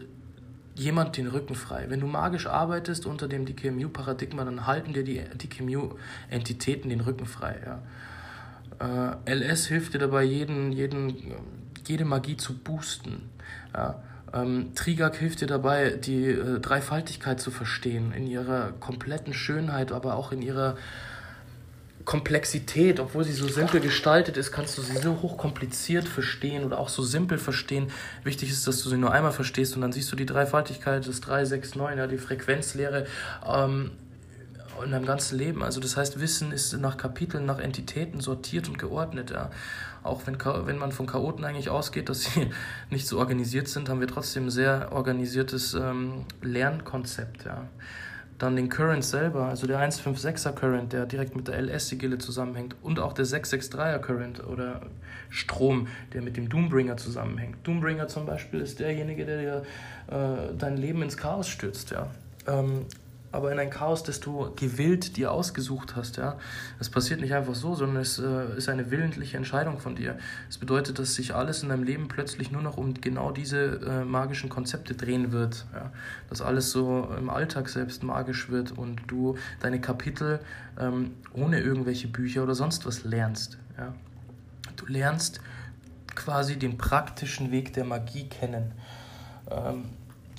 jemand 0.75 1.17
den 1.17 1.27
Rücken 1.27 1.55
frei. 1.55 1.87
Wenn 1.89 2.01
du 2.01 2.07
magisch 2.07 2.47
arbeitest 2.47 3.07
unter 3.07 3.29
dem 3.29 3.45
DKMU-Paradigma, 3.45 4.45
dann 4.45 4.67
halten 4.67 4.93
dir 4.93 5.05
die 5.05 5.21
DKMU-Entitäten 5.21 6.89
den 6.89 7.01
Rücken 7.01 7.27
frei. 7.27 7.57
Ja. 7.65 9.17
Äh, 9.27 9.35
LS 9.35 9.67
hilft 9.67 9.95
dir 9.95 9.99
dabei, 9.99 10.25
jeden, 10.25 10.73
jeden, 10.73 11.35
jede 11.87 12.05
Magie 12.05 12.37
zu 12.37 12.57
boosten. 12.57 13.29
Ja. 13.75 14.03
Ähm, 14.33 14.75
Trigak 14.75 15.17
hilft 15.17 15.41
dir 15.41 15.49
dabei, 15.49 15.91
die 15.91 16.27
äh, 16.27 16.61
Dreifaltigkeit 16.61 17.41
zu 17.41 17.51
verstehen, 17.51 18.13
in 18.13 18.27
ihrer 18.27 18.73
kompletten 18.73 19.35
Schönheit, 19.35 19.93
aber 19.93 20.15
auch 20.15 20.33
in 20.33 20.41
ihrer 20.41 20.77
Komplexität, 22.05 22.99
obwohl 22.99 23.25
sie 23.25 23.33
so 23.33 23.47
simpel 23.49 23.81
gestaltet 23.81 24.37
ist, 24.37 24.53
kannst 24.53 24.79
du 24.79 24.83
sie 24.83 24.97
so 24.97 25.21
hochkompliziert 25.23 26.09
verstehen 26.09 26.65
oder 26.65 26.79
auch 26.79 26.89
so 26.89 27.03
simpel 27.03 27.39
verstehen. 27.39 27.91
Wichtig 28.25 28.51
ist, 28.51 28.67
dass 28.67 28.83
du 28.83 28.89
sie 28.89 28.97
nur 28.97 29.13
einmal 29.13 29.33
verstehst 29.33 29.75
und 29.75 29.83
dann 29.83 29.93
siehst 29.93 30.11
du 30.11 30.17
die 30.17 30.27
Dreifaltigkeit, 30.27 31.07
das 31.07 31.21
3, 31.21 31.45
6, 31.45 31.75
9, 31.75 31.99
ja, 31.99 32.07
die 32.07 32.19
Frequenzlehre 32.19 33.07
ähm, 33.47 33.93
in 34.85 34.91
deinem 34.91 35.07
ganzen 35.07 35.39
Leben. 35.39 35.63
Also 35.63 35.81
das 35.81 35.97
heißt, 35.97 36.21
Wissen 36.21 36.53
ist 36.53 36.73
nach 36.79 36.97
Kapiteln, 36.97 37.45
nach 37.45 37.59
Entitäten 37.59 38.21
sortiert 38.21 38.69
und 38.69 38.79
geordnet. 38.79 39.31
Ja. 39.31 39.51
Auch 40.03 40.27
wenn, 40.27 40.39
wenn 40.67 40.79
man 40.79 40.93
von 40.93 41.07
Chaoten 41.07 41.45
eigentlich 41.45 41.69
ausgeht, 41.69 42.09
dass 42.09 42.23
sie 42.25 42.51
nicht 42.91 43.07
so 43.07 43.19
organisiert 43.19 43.69
sind, 43.69 43.89
haben 43.89 44.01
wir 44.01 44.09
trotzdem 44.09 44.47
ein 44.47 44.51
sehr 44.51 44.93
organisiertes 44.93 45.75
ähm, 45.75 46.25
Lernkonzept. 46.41 47.45
Ja. 47.45 47.69
Dann 48.41 48.57
den 48.57 48.71
Current 48.71 49.05
selber, 49.05 49.45
also 49.45 49.67
der 49.67 49.79
156er 49.79 50.53
Current, 50.53 50.95
der 50.95 51.05
direkt 51.05 51.37
mit 51.37 51.47
der 51.47 51.61
LS-Sigille 51.61 52.17
zusammenhängt. 52.17 52.75
Und 52.81 52.99
auch 52.99 53.13
der 53.13 53.27
663er 53.27 53.99
Current 53.99 54.43
oder 54.47 54.81
Strom, 55.29 55.89
der 56.15 56.23
mit 56.23 56.39
dem 56.39 56.49
Doombringer 56.49 56.97
zusammenhängt. 56.97 57.59
Doombringer 57.65 58.09
zum 58.09 58.25
Beispiel 58.25 58.61
ist 58.61 58.81
derjenige, 58.81 59.27
der 59.27 59.39
dir 59.39 59.63
äh, 60.07 60.55
dein 60.57 60.79
Leben 60.79 61.03
ins 61.03 61.19
Chaos 61.19 61.49
stürzt. 61.49 61.91
Ja. 61.91 62.07
Ähm, 62.47 62.87
aber 63.33 63.53
in 63.53 63.59
ein 63.59 63.71
Chaos, 63.71 64.03
das 64.03 64.21
du 64.21 64.53
gewillt 64.57 65.17
dir 65.17 65.31
ausgesucht 65.31 65.95
hast. 65.95 66.17
Ja? 66.17 66.39
Das 66.79 66.91
passiert 66.91 67.21
nicht 67.21 67.35
einfach 67.35 67.55
so, 67.55 67.75
sondern 67.75 68.03
es 68.03 68.19
äh, 68.19 68.57
ist 68.57 68.69
eine 68.69 68.91
willentliche 68.91 69.37
Entscheidung 69.37 69.79
von 69.79 69.95
dir. 69.95 70.19
Das 70.49 70.59
bedeutet, 70.59 70.99
dass 70.99 71.15
sich 71.15 71.35
alles 71.35 71.63
in 71.63 71.69
deinem 71.69 71.85
Leben 71.85 72.09
plötzlich 72.09 72.51
nur 72.51 72.63
noch 72.63 72.77
um 72.77 72.95
genau 72.95 73.31
diese 73.31 73.81
äh, 73.87 74.05
magischen 74.05 74.49
Konzepte 74.49 74.95
drehen 74.95 75.33
wird. 75.33 75.67
Ja? 75.73 75.93
Dass 76.29 76.43
alles 76.43 76.73
so 76.73 77.09
im 77.17 77.31
Alltag 77.31 77.69
selbst 77.69 78.03
magisch 78.03 78.49
wird 78.51 78.73
und 78.73 79.03
du 79.07 79.37
deine 79.61 79.81
Kapitel 79.81 80.41
ähm, 80.79 81.13
ohne 81.33 81.61
irgendwelche 81.61 82.09
Bücher 82.09 82.43
oder 82.43 82.55
sonst 82.55 82.85
was 82.85 83.05
lernst. 83.05 83.59
Ja? 83.79 83.95
Du 84.77 84.87
lernst 84.87 85.41
quasi 86.17 86.59
den 86.59 86.79
praktischen 86.79 87.53
Weg 87.53 87.73
der 87.75 87.85
Magie 87.85 88.29
kennen. 88.29 88.73
Ähm, 89.51 89.85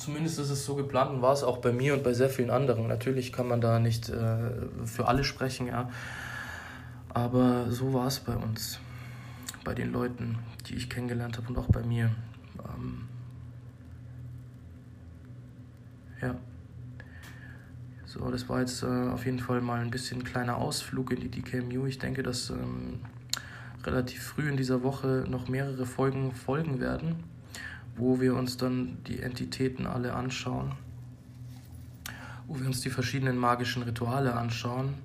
Zumindest 0.01 0.39
ist 0.39 0.50
es 0.50 0.65
so 0.65 0.74
geplant 0.74 1.12
und 1.12 1.22
war 1.22 1.31
es 1.31 1.43
auch 1.43 1.60
bei 1.60 1.72
mir 1.72 1.93
und 1.93 2.03
bei 2.03 2.13
sehr 2.13 2.29
vielen 2.29 2.50
anderen. 2.50 2.88
Natürlich 2.88 3.31
kann 3.31 3.48
man 3.48 3.62
da 3.62 3.77
nicht 3.77 4.10
äh, 4.10 4.50
für 4.84 5.08
alle 5.08 5.24
sprechen, 5.24 5.67
ja. 5.67 5.91
Aber 7.10 7.70
so 7.70 7.93
war 7.93 8.08
es 8.08 8.20
bei 8.20 8.36
uns, 8.36 8.79
bei 9.63 9.75
den 9.75 9.91
Leuten, 9.91 10.39
die 10.65 10.74
ich 10.74 10.89
kennengelernt 10.89 11.38
habe 11.38 11.50
und 11.50 11.58
auch 11.60 11.67
bei 11.67 11.84
mir. 11.84 12.10
Ähm, 12.67 13.03
ja. 16.20 16.34
So, 18.08 18.31
das 18.31 18.50
war 18.50 18.62
jetzt 18.62 18.81
äh, 18.81 18.88
auf 18.88 19.25
jeden 19.25 19.39
Fall 19.39 19.62
mal 19.62 19.81
ein 19.81 19.91
bisschen 19.91 20.22
ein 20.22 20.24
kleiner 20.24 20.58
Ausflug 20.58 21.12
in 21.12 21.20
die 21.20 21.29
DKMU. 21.29 21.86
Ich 21.86 22.00
denke, 22.00 22.24
dass 22.24 22.50
ähm, 22.50 23.01
relativ 23.84 24.24
früh 24.24 24.50
in 24.50 24.58
dieser 24.58 24.81
Woche 24.81 25.25
noch 25.29 25.48
mehrere 25.48 25.86
Folgen 25.86 26.34
folgen 26.34 26.79
werden 26.79 27.30
wo 28.01 28.20
wir 28.20 28.36
uns 28.36 28.58
dann 28.58 28.98
die 29.05 29.20
Entitäten 29.20 29.86
alle 29.86 30.13
anschauen, 30.13 30.72
wo 32.48 32.60
wir 32.60 32.65
uns 32.65 32.81
die 32.81 32.89
verschiedenen 32.89 33.38
magischen 33.38 33.84
Rituale 33.84 34.34
anschauen, 34.34 34.96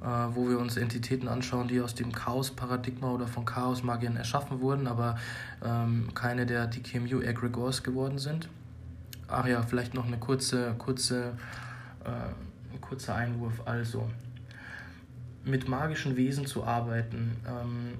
äh, 0.00 0.06
wo 0.06 0.48
wir 0.48 0.58
uns 0.58 0.78
Entitäten 0.78 1.28
anschauen, 1.28 1.68
die 1.68 1.82
aus 1.82 1.94
dem 1.94 2.10
Chaos-Paradigma 2.10 3.10
oder 3.10 3.26
von 3.26 3.44
Chaos-Magiern 3.44 4.16
erschaffen 4.16 4.62
wurden, 4.62 4.86
aber 4.86 5.18
ähm, 5.62 6.08
keine 6.14 6.46
der 6.46 6.68
DKMU 6.68 7.20
Egregores 7.20 7.82
geworden 7.82 8.16
sind. 8.16 8.48
Ach 9.28 9.46
ja, 9.46 9.60
vielleicht 9.60 9.92
noch 9.92 10.06
eine 10.06 10.16
kurze, 10.16 10.74
kurze, 10.78 11.34
äh, 12.02 12.72
ein 12.72 12.80
kurzer 12.80 13.14
Einwurf. 13.14 13.60
Also, 13.66 14.10
mit 15.44 15.68
magischen 15.68 16.16
Wesen 16.16 16.46
zu 16.46 16.64
arbeiten, 16.64 17.36
ähm, 17.46 17.98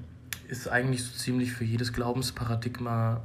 ist 0.48 0.68
eigentlich 0.68 1.04
so 1.04 1.18
ziemlich 1.18 1.52
für 1.52 1.64
jedes 1.64 1.92
Glaubensparadigma 1.92 3.20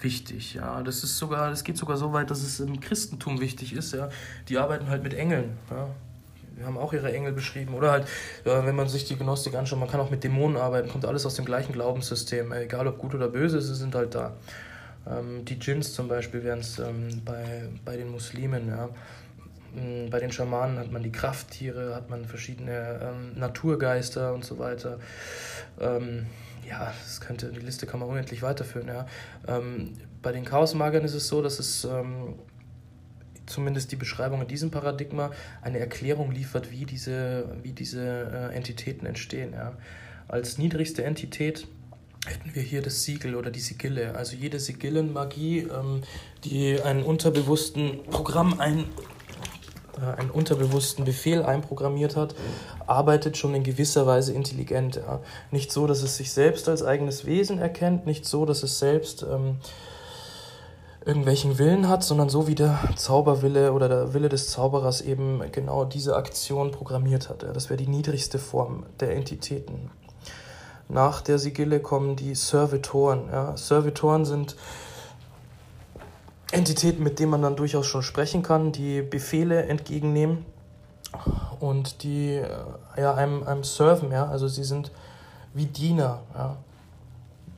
wichtig. 0.00 0.54
Ja, 0.54 0.82
das 0.82 1.04
ist 1.04 1.18
sogar, 1.18 1.50
das 1.50 1.64
geht 1.64 1.76
sogar 1.76 1.96
so 1.96 2.12
weit, 2.12 2.30
dass 2.30 2.42
es 2.42 2.60
im 2.60 2.80
Christentum 2.80 3.40
wichtig 3.40 3.72
ist. 3.72 3.94
Ja, 3.94 4.08
die 4.48 4.58
arbeiten 4.58 4.88
halt 4.88 5.02
mit 5.02 5.14
Engeln. 5.14 5.56
Ja. 5.70 5.88
Wir 6.56 6.66
haben 6.66 6.76
auch 6.76 6.92
ihre 6.92 7.12
Engel 7.12 7.32
beschrieben. 7.32 7.74
Oder 7.74 7.92
halt, 7.92 8.08
ja, 8.44 8.66
wenn 8.66 8.74
man 8.74 8.88
sich 8.88 9.04
die 9.04 9.16
Gnostik 9.16 9.54
anschaut, 9.54 9.78
man 9.78 9.88
kann 9.88 10.00
auch 10.00 10.10
mit 10.10 10.24
Dämonen 10.24 10.56
arbeiten, 10.56 10.88
kommt 10.88 11.04
alles 11.04 11.24
aus 11.24 11.34
dem 11.34 11.44
gleichen 11.44 11.72
Glaubenssystem. 11.72 12.52
Egal 12.52 12.88
ob 12.88 12.98
gut 12.98 13.14
oder 13.14 13.28
böse, 13.28 13.60
sie 13.60 13.74
sind 13.74 13.94
halt 13.94 14.14
da. 14.14 14.34
Ähm, 15.06 15.44
die 15.44 15.58
Djinns 15.58 15.92
zum 15.92 16.08
Beispiel 16.08 16.42
wären 16.42 16.58
es 16.58 16.78
ähm, 16.80 17.22
bei, 17.24 17.68
bei 17.84 17.96
den 17.96 18.10
Muslimen. 18.10 18.68
Ja. 18.68 18.88
Mm, 19.74 20.10
bei 20.10 20.18
den 20.18 20.32
Schamanen 20.32 20.78
hat 20.78 20.90
man 20.90 21.02
die 21.04 21.12
Krafttiere, 21.12 21.94
hat 21.94 22.10
man 22.10 22.24
verschiedene 22.24 23.00
ähm, 23.02 23.38
Naturgeister 23.38 24.34
und 24.34 24.44
so 24.44 24.58
weiter. 24.58 24.98
Ja, 26.68 26.92
das 27.02 27.20
könnte, 27.20 27.50
die 27.50 27.60
Liste 27.60 27.86
kann 27.86 28.00
man 28.00 28.08
unendlich 28.08 28.42
weiterführen, 28.42 28.88
ja. 28.88 29.06
Ähm, 29.46 29.94
bei 30.20 30.32
den 30.32 30.44
Chaosmagern 30.44 31.04
ist 31.04 31.14
es 31.14 31.28
so, 31.28 31.40
dass 31.40 31.58
es 31.58 31.84
ähm, 31.84 32.34
zumindest 33.46 33.90
die 33.92 33.96
Beschreibung 33.96 34.42
in 34.42 34.48
diesem 34.48 34.70
Paradigma 34.70 35.30
eine 35.62 35.78
Erklärung 35.78 36.30
liefert, 36.32 36.70
wie 36.70 36.84
diese, 36.84 37.56
wie 37.62 37.72
diese 37.72 38.50
äh, 38.52 38.54
Entitäten 38.54 39.06
entstehen, 39.06 39.52
ja. 39.52 39.76
Als 40.28 40.58
niedrigste 40.58 41.04
Entität 41.04 41.66
hätten 42.26 42.54
wir 42.54 42.62
hier 42.62 42.82
das 42.82 43.04
Siegel 43.04 43.34
oder 43.34 43.50
die 43.50 43.60
Sigille. 43.60 44.14
Also 44.14 44.36
jede 44.36 44.60
Sigillenmagie, 44.60 45.60
ähm, 45.60 46.02
die 46.44 46.80
einen 46.82 47.02
unterbewussten 47.02 48.02
Programm 48.10 48.60
ein, 48.60 48.84
einen 50.16 50.30
unterbewussten 50.30 51.04
Befehl 51.04 51.42
einprogrammiert 51.42 52.16
hat, 52.16 52.34
arbeitet 52.86 53.36
schon 53.36 53.54
in 53.54 53.62
gewisser 53.62 54.06
Weise 54.06 54.32
intelligent. 54.32 54.96
Ja. 54.96 55.20
Nicht 55.50 55.72
so, 55.72 55.86
dass 55.86 56.02
es 56.02 56.16
sich 56.16 56.32
selbst 56.32 56.68
als 56.68 56.82
eigenes 56.82 57.24
Wesen 57.26 57.58
erkennt, 57.58 58.06
nicht 58.06 58.24
so, 58.24 58.46
dass 58.46 58.62
es 58.62 58.78
selbst 58.78 59.22
ähm, 59.22 59.56
irgendwelchen 61.04 61.58
Willen 61.58 61.88
hat, 61.88 62.04
sondern 62.04 62.28
so 62.28 62.46
wie 62.46 62.54
der 62.54 62.78
Zauberwille 62.96 63.72
oder 63.72 63.88
der 63.88 64.14
Wille 64.14 64.28
des 64.28 64.50
Zauberers 64.50 65.00
eben 65.00 65.42
genau 65.52 65.84
diese 65.84 66.16
Aktion 66.16 66.70
programmiert 66.70 67.28
hat. 67.28 67.42
Ja. 67.42 67.52
Das 67.52 67.70
wäre 67.70 67.78
die 67.78 67.88
niedrigste 67.88 68.38
Form 68.38 68.84
der 69.00 69.16
Entitäten. 69.16 69.90
Nach 70.88 71.20
der 71.20 71.38
Sigille 71.38 71.80
kommen 71.80 72.16
die 72.16 72.34
Servitoren. 72.34 73.28
Ja. 73.30 73.56
Servitoren 73.56 74.24
sind 74.24 74.56
Entitäten, 76.50 77.02
mit 77.02 77.18
denen 77.18 77.30
man 77.30 77.42
dann 77.42 77.56
durchaus 77.56 77.86
schon 77.86 78.02
sprechen 78.02 78.42
kann, 78.42 78.72
die 78.72 79.02
Befehle 79.02 79.64
entgegennehmen 79.64 80.46
und 81.60 82.02
die 82.02 82.36
äh, 82.36 82.48
ja, 82.96 83.14
einem, 83.14 83.42
einem 83.42 83.64
serven, 83.64 84.10
ja, 84.12 84.26
also 84.26 84.48
sie 84.48 84.64
sind 84.64 84.90
wie 85.52 85.66
Diener, 85.66 86.20
ja, 86.34 86.56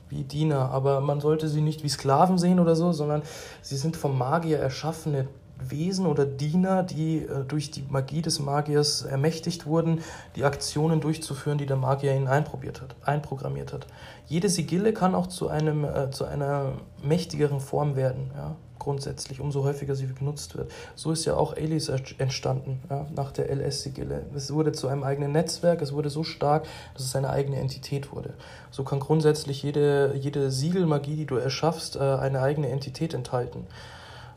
wie 0.09 0.23
Diener, 0.23 0.71
aber 0.71 0.99
man 0.99 1.21
sollte 1.21 1.47
sie 1.47 1.61
nicht 1.61 1.83
wie 1.83 1.89
Sklaven 1.89 2.37
sehen 2.37 2.59
oder 2.59 2.75
so, 2.75 2.91
sondern 2.91 3.21
sie 3.61 3.77
sind 3.77 3.95
vom 3.95 4.17
Magier 4.17 4.59
erschaffene 4.59 5.27
Wesen 5.57 6.05
oder 6.05 6.25
Diener, 6.25 6.83
die 6.83 7.19
äh, 7.19 7.45
durch 7.47 7.71
die 7.71 7.85
Magie 7.87 8.21
des 8.21 8.39
Magiers 8.39 9.03
ermächtigt 9.03 9.65
wurden, 9.65 10.01
die 10.35 10.43
Aktionen 10.43 10.99
durchzuführen, 10.99 11.57
die 11.57 11.65
der 11.65 11.77
Magier 11.77 12.15
ihnen 12.15 12.27
einprobiert 12.27 12.81
hat, 12.81 12.95
einprogrammiert 13.03 13.71
hat. 13.71 13.87
Jede 14.27 14.49
Sigille 14.49 14.93
kann 14.93 15.15
auch 15.15 15.27
zu, 15.27 15.47
einem, 15.47 15.85
äh, 15.85 16.11
zu 16.11 16.25
einer 16.25 16.73
mächtigeren 17.03 17.59
Form 17.59 17.95
werden. 17.95 18.31
Ja? 18.35 18.55
Grundsätzlich, 18.81 19.39
umso 19.39 19.63
häufiger 19.63 19.95
sie 19.95 20.07
genutzt 20.07 20.57
wird. 20.57 20.71
So 20.95 21.11
ist 21.11 21.25
ja 21.25 21.35
auch 21.35 21.55
Alice 21.55 21.89
entstanden, 22.17 22.81
ja, 22.89 23.05
nach 23.15 23.31
der 23.31 23.49
LS-Sigille. 23.49 24.23
Es 24.35 24.51
wurde 24.51 24.71
zu 24.71 24.87
einem 24.87 25.03
eigenen 25.03 25.31
Netzwerk, 25.31 25.81
es 25.81 25.93
wurde 25.93 26.09
so 26.09 26.23
stark, 26.23 26.65
dass 26.93 27.03
es 27.03 27.15
eine 27.15 27.29
eigene 27.29 27.57
Entität 27.57 28.11
wurde. 28.11 28.33
So 28.71 28.83
kann 28.83 28.99
grundsätzlich 28.99 29.61
jede, 29.61 30.15
jede 30.15 30.51
Siegelmagie, 30.51 31.15
die 31.15 31.25
du 31.25 31.35
erschaffst, 31.35 31.95
äh, 31.95 31.99
eine 31.99 32.41
eigene 32.41 32.69
Entität 32.69 33.13
enthalten. 33.13 33.67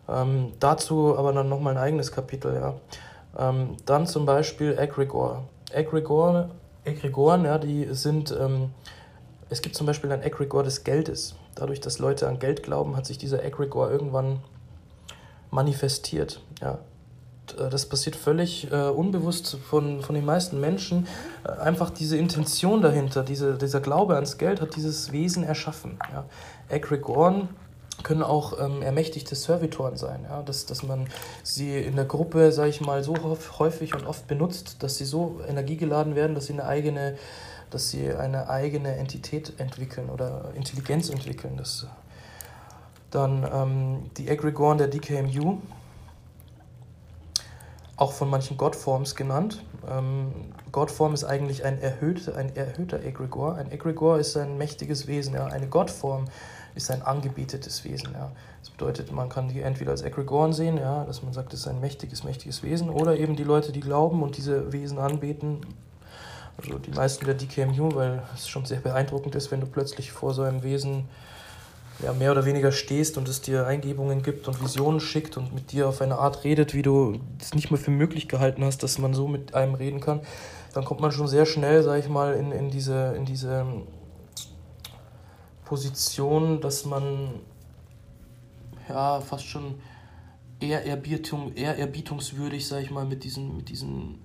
Ähm, 0.08 0.52
dazu 0.60 1.16
aber 1.16 1.32
dann 1.32 1.48
nochmal 1.48 1.74
ein 1.74 1.82
eigenes 1.82 2.12
Kapitel. 2.12 2.54
Ja. 2.54 2.74
Ähm, 3.38 3.76
dann 3.86 4.06
zum 4.06 4.26
Beispiel 4.26 4.78
Egregor. 4.78 5.44
Egregor 5.72 6.50
Egregoren, 6.84 7.44
ja, 7.44 7.58
die 7.58 7.88
sind, 7.92 8.36
ähm, 8.38 8.70
es 9.50 9.62
gibt 9.62 9.76
zum 9.76 9.86
Beispiel 9.86 10.10
ein 10.12 10.22
Egregor 10.22 10.62
des 10.62 10.84
Geldes. 10.84 11.36
Dadurch, 11.54 11.80
dass 11.80 11.98
Leute 11.98 12.28
an 12.28 12.38
Geld 12.38 12.62
glauben, 12.62 12.96
hat 12.96 13.06
sich 13.06 13.18
dieser 13.18 13.44
Egregor 13.44 13.90
irgendwann 13.90 14.40
manifestiert. 15.50 16.40
Ja. 16.60 16.78
Äh, 17.58 17.68
das 17.70 17.86
passiert 17.86 18.16
völlig 18.16 18.70
äh, 18.70 18.88
unbewusst 18.88 19.56
von, 19.68 20.02
von 20.02 20.14
den 20.14 20.24
meisten 20.24 20.60
Menschen. 20.60 21.06
Äh, 21.44 21.52
einfach 21.60 21.90
diese 21.90 22.16
Intention 22.16 22.82
dahinter, 22.82 23.22
diese, 23.22 23.56
dieser 23.56 23.80
Glaube 23.80 24.14
ans 24.14 24.38
Geld 24.38 24.60
hat 24.60 24.76
dieses 24.76 25.12
Wesen 25.12 25.44
erschaffen. 25.44 25.98
Ja. 26.12 26.24
Egregoren 26.68 27.48
können 28.02 28.22
auch 28.22 28.58
ähm, 28.60 28.82
ermächtigte 28.82 29.36
Servitoren 29.36 29.96
sein, 29.96 30.26
ja? 30.28 30.42
dass, 30.42 30.66
dass 30.66 30.82
man 30.82 31.06
sie 31.44 31.78
in 31.78 31.94
der 31.94 32.04
Gruppe, 32.04 32.50
sage 32.50 32.70
ich 32.70 32.80
mal, 32.80 33.04
so 33.04 33.14
häufig 33.58 33.94
und 33.94 34.04
oft 34.06 34.26
benutzt, 34.26 34.82
dass 34.82 34.98
sie 34.98 35.04
so 35.04 35.40
energiegeladen 35.46 36.16
werden, 36.16 36.34
dass 36.34 36.46
sie 36.46 36.54
eine 36.54 36.64
eigene, 36.64 37.16
dass 37.74 37.90
sie 37.90 38.12
eine 38.12 38.48
eigene 38.48 38.96
Entität 38.96 39.58
entwickeln 39.58 40.08
oder 40.08 40.52
Intelligenz 40.54 41.10
entwickeln. 41.10 41.56
Das, 41.56 41.86
dann 43.10 43.46
ähm, 43.52 44.10
die 44.16 44.28
Egregoren 44.28 44.78
der 44.78 44.88
DKMU, 44.88 45.58
auch 47.96 48.12
von 48.12 48.30
manchen 48.30 48.56
Godforms 48.56 49.14
genannt. 49.14 49.62
Ähm, 49.88 50.32
Godform 50.72 51.14
ist 51.14 51.24
eigentlich 51.24 51.64
ein, 51.64 51.80
erhöht, 51.80 52.28
ein 52.28 52.54
erhöhter 52.56 53.02
Egregor. 53.02 53.56
Ein 53.56 53.70
Egregor 53.70 54.18
ist 54.18 54.36
ein 54.36 54.56
mächtiges 54.56 55.06
Wesen. 55.06 55.34
Ja? 55.34 55.46
Eine 55.46 55.68
Godform 55.68 56.26
ist 56.74 56.90
ein 56.90 57.02
angebetetes 57.02 57.84
Wesen. 57.84 58.12
Ja. 58.12 58.32
Das 58.60 58.70
bedeutet, 58.70 59.12
man 59.12 59.28
kann 59.28 59.48
die 59.48 59.60
entweder 59.60 59.92
als 59.92 60.02
Egregoren 60.02 60.52
sehen, 60.52 60.76
ja, 60.76 61.04
dass 61.04 61.22
man 61.22 61.32
sagt, 61.32 61.52
es 61.52 61.60
ist 61.60 61.68
ein 61.68 61.80
mächtiges, 61.80 62.24
mächtiges 62.24 62.62
Wesen, 62.62 62.90
oder 62.90 63.16
eben 63.16 63.36
die 63.36 63.44
Leute, 63.44 63.72
die 63.72 63.80
glauben 63.80 64.22
und 64.22 64.36
diese 64.36 64.72
Wesen 64.72 64.98
anbeten. 64.98 65.60
Also 66.56 66.78
die 66.78 66.90
meisten 66.90 67.24
der 67.24 67.34
DKMU, 67.34 67.94
weil 67.94 68.22
es 68.34 68.48
schon 68.48 68.64
sehr 68.64 68.80
beeindruckend 68.80 69.34
ist, 69.34 69.50
wenn 69.50 69.60
du 69.60 69.66
plötzlich 69.66 70.12
vor 70.12 70.34
so 70.34 70.42
einem 70.42 70.62
Wesen 70.62 71.08
ja, 72.02 72.12
mehr 72.12 72.32
oder 72.32 72.44
weniger 72.44 72.72
stehst 72.72 73.16
und 73.18 73.28
es 73.28 73.40
dir 73.40 73.66
Eingebungen 73.66 74.22
gibt 74.22 74.48
und 74.48 74.60
Visionen 74.62 75.00
schickt 75.00 75.36
und 75.36 75.54
mit 75.54 75.72
dir 75.72 75.88
auf 75.88 76.00
eine 76.00 76.18
Art 76.18 76.44
redet, 76.44 76.74
wie 76.74 76.82
du 76.82 77.20
es 77.40 77.54
nicht 77.54 77.70
mehr 77.70 77.78
für 77.78 77.90
möglich 77.90 78.28
gehalten 78.28 78.64
hast, 78.64 78.82
dass 78.82 78.98
man 78.98 79.14
so 79.14 79.28
mit 79.28 79.54
einem 79.54 79.74
reden 79.74 80.00
kann, 80.00 80.20
dann 80.72 80.84
kommt 80.84 81.00
man 81.00 81.12
schon 81.12 81.28
sehr 81.28 81.46
schnell, 81.46 81.82
sag 81.82 82.00
ich 82.00 82.08
mal, 82.08 82.34
in, 82.34 82.50
in 82.50 82.70
diese, 82.70 83.14
in 83.16 83.24
diese 83.24 83.64
Position, 85.64 86.60
dass 86.60 86.84
man 86.84 87.40
ja 88.88 89.20
fast 89.20 89.46
schon 89.46 89.76
eher, 90.60 90.84
Erbietung, 90.84 91.54
eher 91.54 91.78
erbietungswürdig, 91.78 92.66
sag 92.66 92.82
ich 92.82 92.90
mal, 92.90 93.04
mit 93.04 93.24
diesen, 93.24 93.56
mit 93.56 93.68
diesen 93.68 94.18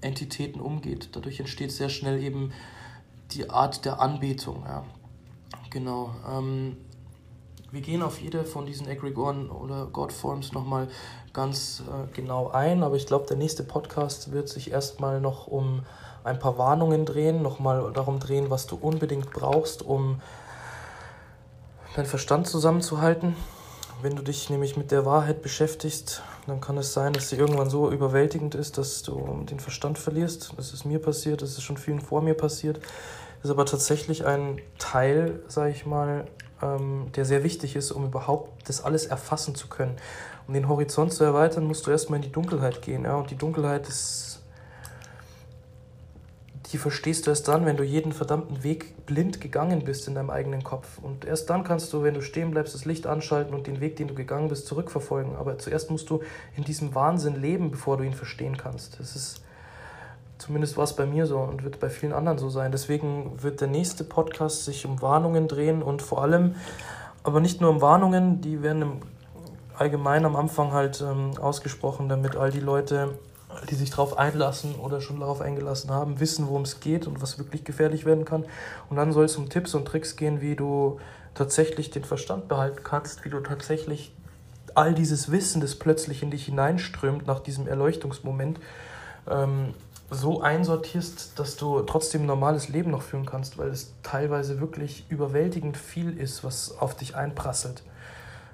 Entitäten 0.00 0.60
umgeht. 0.60 1.10
Dadurch 1.12 1.40
entsteht 1.40 1.72
sehr 1.72 1.88
schnell 1.88 2.22
eben 2.22 2.52
die 3.32 3.50
Art 3.50 3.84
der 3.84 4.00
Anbetung. 4.00 4.64
Ja. 4.64 4.84
Genau. 5.70 6.10
Ähm, 6.28 6.76
wir 7.70 7.80
gehen 7.80 8.02
auf 8.02 8.20
jede 8.20 8.44
von 8.44 8.66
diesen 8.66 8.88
Egregoren 8.88 9.48
oder 9.48 9.86
Godforms 9.86 10.52
nochmal 10.52 10.88
ganz 11.32 11.84
äh, 11.86 12.12
genau 12.12 12.50
ein, 12.50 12.82
aber 12.82 12.96
ich 12.96 13.06
glaube, 13.06 13.26
der 13.26 13.36
nächste 13.36 13.62
Podcast 13.62 14.32
wird 14.32 14.48
sich 14.48 14.72
erstmal 14.72 15.20
noch 15.20 15.46
um 15.46 15.84
ein 16.24 16.38
paar 16.38 16.58
Warnungen 16.58 17.06
drehen, 17.06 17.42
nochmal 17.42 17.92
darum 17.92 18.18
drehen, 18.18 18.50
was 18.50 18.66
du 18.66 18.76
unbedingt 18.76 19.30
brauchst, 19.30 19.82
um 19.82 20.20
deinen 21.94 22.06
Verstand 22.06 22.48
zusammenzuhalten. 22.48 23.36
Wenn 24.02 24.16
du 24.16 24.22
dich 24.22 24.48
nämlich 24.48 24.76
mit 24.78 24.92
der 24.92 25.04
Wahrheit 25.04 25.42
beschäftigst, 25.42 26.22
dann 26.46 26.60
kann 26.60 26.78
es 26.78 26.94
sein, 26.94 27.12
dass 27.12 27.28
sie 27.28 27.36
irgendwann 27.36 27.68
so 27.68 27.90
überwältigend 27.90 28.54
ist, 28.54 28.78
dass 28.78 29.02
du 29.02 29.44
den 29.50 29.60
Verstand 29.60 29.98
verlierst. 29.98 30.54
Das 30.56 30.72
ist 30.72 30.86
mir 30.86 31.00
passiert, 31.00 31.42
das 31.42 31.50
ist 31.50 31.62
schon 31.62 31.76
vielen 31.76 32.00
vor 32.00 32.22
mir 32.22 32.34
passiert. 32.34 32.78
Das 32.78 33.44
ist 33.44 33.50
aber 33.50 33.66
tatsächlich 33.66 34.24
ein 34.24 34.58
Teil, 34.78 35.42
sage 35.48 35.72
ich 35.72 35.84
mal, 35.84 36.26
ähm, 36.62 37.08
der 37.14 37.24
sehr 37.26 37.42
wichtig 37.42 37.76
ist, 37.76 37.90
um 37.90 38.04
überhaupt 38.06 38.68
das 38.68 38.82
alles 38.82 39.06
erfassen 39.06 39.54
zu 39.54 39.68
können. 39.68 39.96
Um 40.46 40.54
den 40.54 40.68
Horizont 40.68 41.12
zu 41.12 41.24
erweitern, 41.24 41.64
musst 41.64 41.86
du 41.86 41.90
erstmal 41.90 42.18
in 42.18 42.22
die 42.22 42.32
Dunkelheit 42.32 42.80
gehen. 42.80 43.04
Ja? 43.04 43.16
Und 43.16 43.30
die 43.30 43.36
Dunkelheit 43.36 43.86
ist 43.88 44.29
die 46.72 46.78
verstehst 46.78 47.26
du 47.26 47.30
erst 47.30 47.48
dann, 47.48 47.66
wenn 47.66 47.76
du 47.76 47.84
jeden 47.84 48.12
verdammten 48.12 48.62
Weg 48.62 49.06
blind 49.06 49.40
gegangen 49.40 49.84
bist 49.84 50.06
in 50.06 50.14
deinem 50.14 50.30
eigenen 50.30 50.62
Kopf. 50.62 50.98
Und 51.02 51.24
erst 51.24 51.50
dann 51.50 51.64
kannst 51.64 51.92
du, 51.92 52.02
wenn 52.02 52.14
du 52.14 52.22
stehen 52.22 52.50
bleibst, 52.50 52.74
das 52.74 52.84
Licht 52.84 53.06
anschalten 53.06 53.54
und 53.54 53.66
den 53.66 53.80
Weg, 53.80 53.96
den 53.96 54.08
du 54.08 54.14
gegangen 54.14 54.48
bist, 54.48 54.66
zurückverfolgen. 54.66 55.36
Aber 55.36 55.58
zuerst 55.58 55.90
musst 55.90 56.10
du 56.10 56.20
in 56.56 56.64
diesem 56.64 56.94
Wahnsinn 56.94 57.40
leben, 57.40 57.70
bevor 57.70 57.96
du 57.96 58.04
ihn 58.04 58.14
verstehen 58.14 58.56
kannst. 58.56 59.00
Das 59.00 59.16
ist 59.16 59.42
zumindest 60.40 60.76
war 60.76 60.84
es 60.84 60.96
bei 60.96 61.06
mir 61.06 61.26
so 61.26 61.38
und 61.38 61.64
wird 61.64 61.80
bei 61.80 61.90
vielen 61.90 62.12
anderen 62.12 62.38
so 62.38 62.48
sein. 62.48 62.72
Deswegen 62.72 63.42
wird 63.42 63.60
der 63.60 63.68
nächste 63.68 64.04
Podcast 64.04 64.64
sich 64.64 64.86
um 64.86 65.02
Warnungen 65.02 65.48
drehen 65.48 65.82
und 65.82 66.02
vor 66.02 66.22
allem, 66.22 66.54
aber 67.22 67.40
nicht 67.40 67.60
nur 67.60 67.70
um 67.70 67.80
Warnungen, 67.80 68.40
die 68.40 68.62
werden 68.62 68.82
im 68.82 68.92
Allgemeinen 69.76 70.26
am 70.26 70.36
Anfang 70.36 70.72
halt 70.72 71.00
ähm, 71.02 71.32
ausgesprochen, 71.40 72.08
damit 72.08 72.36
all 72.36 72.50
die 72.50 72.60
Leute 72.60 73.18
die 73.68 73.74
sich 73.74 73.90
darauf 73.90 74.18
einlassen 74.18 74.74
oder 74.76 75.00
schon 75.00 75.20
darauf 75.20 75.40
eingelassen 75.40 75.90
haben, 75.90 76.20
wissen, 76.20 76.46
worum 76.46 76.62
es 76.62 76.80
geht 76.80 77.06
und 77.06 77.20
was 77.22 77.38
wirklich 77.38 77.64
gefährlich 77.64 78.04
werden 78.04 78.24
kann. 78.24 78.44
Und 78.88 78.96
dann 78.96 79.12
soll 79.12 79.24
es 79.24 79.36
um 79.36 79.48
Tipps 79.48 79.74
und 79.74 79.86
Tricks 79.86 80.16
gehen, 80.16 80.40
wie 80.40 80.56
du 80.56 80.98
tatsächlich 81.34 81.90
den 81.90 82.04
Verstand 82.04 82.48
behalten 82.48 82.82
kannst, 82.82 83.24
wie 83.24 83.30
du 83.30 83.40
tatsächlich 83.40 84.12
all 84.74 84.94
dieses 84.94 85.30
Wissen, 85.30 85.60
das 85.60 85.74
plötzlich 85.74 86.22
in 86.22 86.30
dich 86.30 86.46
hineinströmt 86.46 87.26
nach 87.26 87.40
diesem 87.40 87.66
Erleuchtungsmoment, 87.66 88.60
ähm, 89.28 89.74
so 90.10 90.42
einsortierst, 90.42 91.38
dass 91.38 91.56
du 91.56 91.80
trotzdem 91.82 92.22
ein 92.22 92.26
normales 92.26 92.68
Leben 92.68 92.90
noch 92.90 93.02
führen 93.02 93.26
kannst, 93.26 93.58
weil 93.58 93.68
es 93.68 93.94
teilweise 94.02 94.60
wirklich 94.60 95.04
überwältigend 95.08 95.76
viel 95.76 96.18
ist, 96.18 96.42
was 96.42 96.76
auf 96.78 96.96
dich 96.96 97.14
einprasselt. 97.14 97.82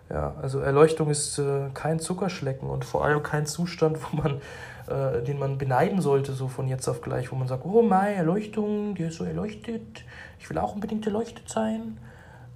Ja, 0.09 0.35
also 0.41 0.61
Erleuchtung 0.61 1.11
ist 1.11 1.39
äh, 1.39 1.69
kein 1.75 1.99
Zuckerschlecken 1.99 2.69
und 2.69 2.85
vor 2.85 3.05
allem 3.05 3.23
kein 3.23 3.47
Zustand, 3.47 3.99
wo 4.13 4.17
man 4.17 4.41
äh, 4.89 5.23
den 5.23 5.39
man 5.39 5.59
beneiden 5.59 6.01
sollte, 6.01 6.33
so 6.33 6.49
von 6.49 6.69
jetzt 6.69 6.89
auf 6.89 7.01
gleich, 7.01 7.33
wo 7.33 7.37
man 7.37 7.49
sagt, 7.49 7.65
oh 7.65 7.83
meine 7.83 8.15
Erleuchtung, 8.15 8.95
die 8.95 9.05
ist 9.05 9.17
so 9.17 9.25
erleuchtet, 9.25 10.05
ich 10.39 10.49
will 10.49 10.59
auch 10.59 10.75
unbedingt 10.75 11.05
erleuchtet 11.07 11.49
sein. 11.49 11.99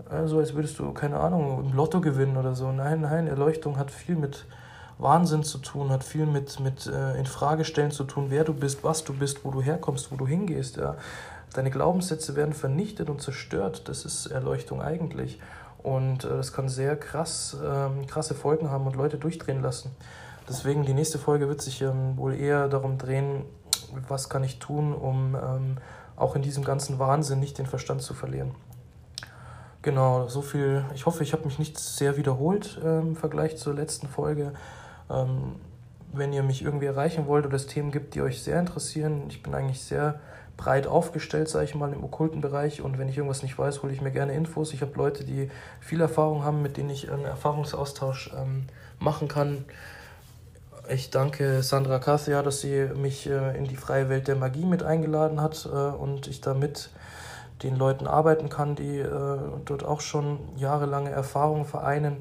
Also 0.09 0.39
als 0.39 0.55
würdest 0.55 0.79
du, 0.79 0.93
keine 0.93 1.19
Ahnung, 1.19 1.65
im 1.65 1.77
Lotto 1.77 2.01
gewinnen 2.01 2.37
oder 2.37 2.55
so. 2.55 2.71
Nein, 2.73 3.03
nein, 3.03 3.27
Erleuchtung 3.27 3.79
hat 3.79 3.91
viel 3.91 4.17
mit 4.17 4.45
Wahnsinn 4.99 5.43
zu 5.43 5.59
tun, 5.59 5.91
hat 5.91 6.05
viel 6.05 6.27
mit, 6.27 6.61
mit 6.61 6.87
äh, 6.87 7.19
Infragestellen 7.19 7.91
zu 7.91 8.05
tun, 8.05 8.27
wer 8.29 8.45
du 8.45 8.55
bist, 8.55 8.85
was 8.85 9.05
du 9.05 9.13
bist, 9.13 9.45
wo 9.45 9.51
du 9.51 9.63
herkommst, 9.63 10.13
wo 10.13 10.17
du 10.17 10.27
hingehst. 10.27 10.77
Ja. 10.77 10.97
Deine 11.55 11.71
Glaubenssätze 11.71 12.37
werden 12.37 12.55
vernichtet 12.55 13.11
und 13.11 13.23
zerstört. 13.23 13.89
Das 13.89 14.05
ist 14.05 14.27
Erleuchtung 14.27 14.83
eigentlich. 14.83 15.41
Und 15.83 16.25
äh, 16.25 16.29
das 16.29 16.53
kann 16.53 16.69
sehr 16.69 16.97
krass, 16.97 17.57
ähm, 17.62 18.07
krasse 18.07 18.35
Folgen 18.35 18.71
haben 18.71 18.87
und 18.87 18.97
Leute 18.97 19.19
durchdrehen 19.19 19.62
lassen. 19.62 19.90
Deswegen 20.49 20.85
die 20.85 20.95
nächste 20.95 21.19
Folge 21.19 21.49
wird 21.49 21.62
sich 21.62 21.81
ähm, 21.83 22.16
wohl 22.16 22.35
eher 22.35 22.69
darum 22.69 22.99
drehen, 22.99 23.45
was 24.09 24.29
kann 24.29 24.45
ich 24.45 24.59
tun, 24.59 24.95
um 24.95 25.35
ähm, 25.35 25.77
auch 26.16 26.37
in 26.37 26.43
diesem 26.43 26.64
ganzen 26.64 26.99
Wahnsinn 26.99 27.40
nicht 27.40 27.59
den 27.59 27.66
Verstand 27.66 28.03
zu 28.03 28.14
verlieren. 28.14 28.55
Genau, 29.83 30.29
so 30.29 30.43
viel. 30.43 30.85
Ich 30.95 31.07
hoffe, 31.07 31.23
ich 31.23 31.33
habe 31.33 31.45
mich 31.45 31.59
nicht 31.59 31.79
sehr 31.79 32.19
wiederholt 32.19 32.79
äh, 32.85 32.99
im 32.99 33.16
Vergleich 33.16 33.57
zur 33.57 33.75
letzten 33.75 34.09
Folge. 34.09 34.53
Ähm, 35.09 35.57
wenn 36.12 36.33
ihr 36.33 36.43
mich 36.43 36.62
irgendwie 36.62 36.87
erreichen 36.87 37.27
wollt 37.27 37.47
oder 37.47 37.57
es 37.57 37.66
Themen 37.66 37.90
gibt, 37.90 38.14
die 38.14 38.21
euch 38.21 38.43
sehr 38.43 38.59
interessieren, 38.59 39.25
ich 39.29 39.43
bin 39.43 39.55
eigentlich 39.55 39.81
sehr 39.83 40.21
breit 40.61 40.87
aufgestellt, 40.87 41.49
sage 41.49 41.64
ich 41.64 41.75
mal, 41.75 41.90
im 41.92 42.05
okkulten 42.05 42.42
Bereich. 42.42 42.83
Und 42.83 42.99
wenn 42.99 43.09
ich 43.09 43.16
irgendwas 43.16 43.42
nicht 43.42 43.59
weiß, 43.59 43.83
hole 43.83 43.94
ich 43.94 44.03
mir 44.03 44.11
gerne 44.11 44.35
Infos. 44.35 44.75
Ich 44.75 44.83
habe 44.83 44.92
Leute, 44.94 45.25
die 45.25 45.51
viel 45.81 46.03
Erfahrung 46.03 46.44
haben, 46.44 46.61
mit 46.61 46.77
denen 46.77 46.90
ich 46.90 47.11
einen 47.11 47.25
Erfahrungsaustausch 47.25 48.33
ähm, 48.38 48.66
machen 48.99 49.27
kann. 49.27 49.64
Ich 50.90 51.09
danke 51.09 51.62
Sandra 51.62 51.99
Kasia, 51.99 52.42
dass 52.42 52.61
sie 52.61 52.90
mich 52.94 53.27
äh, 53.27 53.57
in 53.57 53.64
die 53.64 53.77
freie 53.77 54.11
Welt 54.11 54.29
der 54.29 54.37
Magie 54.37 54.66
mit 54.66 54.83
eingeladen 54.83 55.40
hat 55.40 55.66
äh, 55.66 55.77
und 55.77 56.27
ich 56.27 56.42
damit 56.42 56.90
den 57.62 57.77
Leuten 57.77 58.07
arbeiten 58.07 58.51
kann, 58.51 58.75
die 58.75 58.99
äh, 58.99 59.38
dort 59.64 59.85
auch 59.85 60.01
schon 60.03 60.40
jahrelange 60.57 61.11
Erfahrung 61.11 61.64
vereinen. 61.64 62.18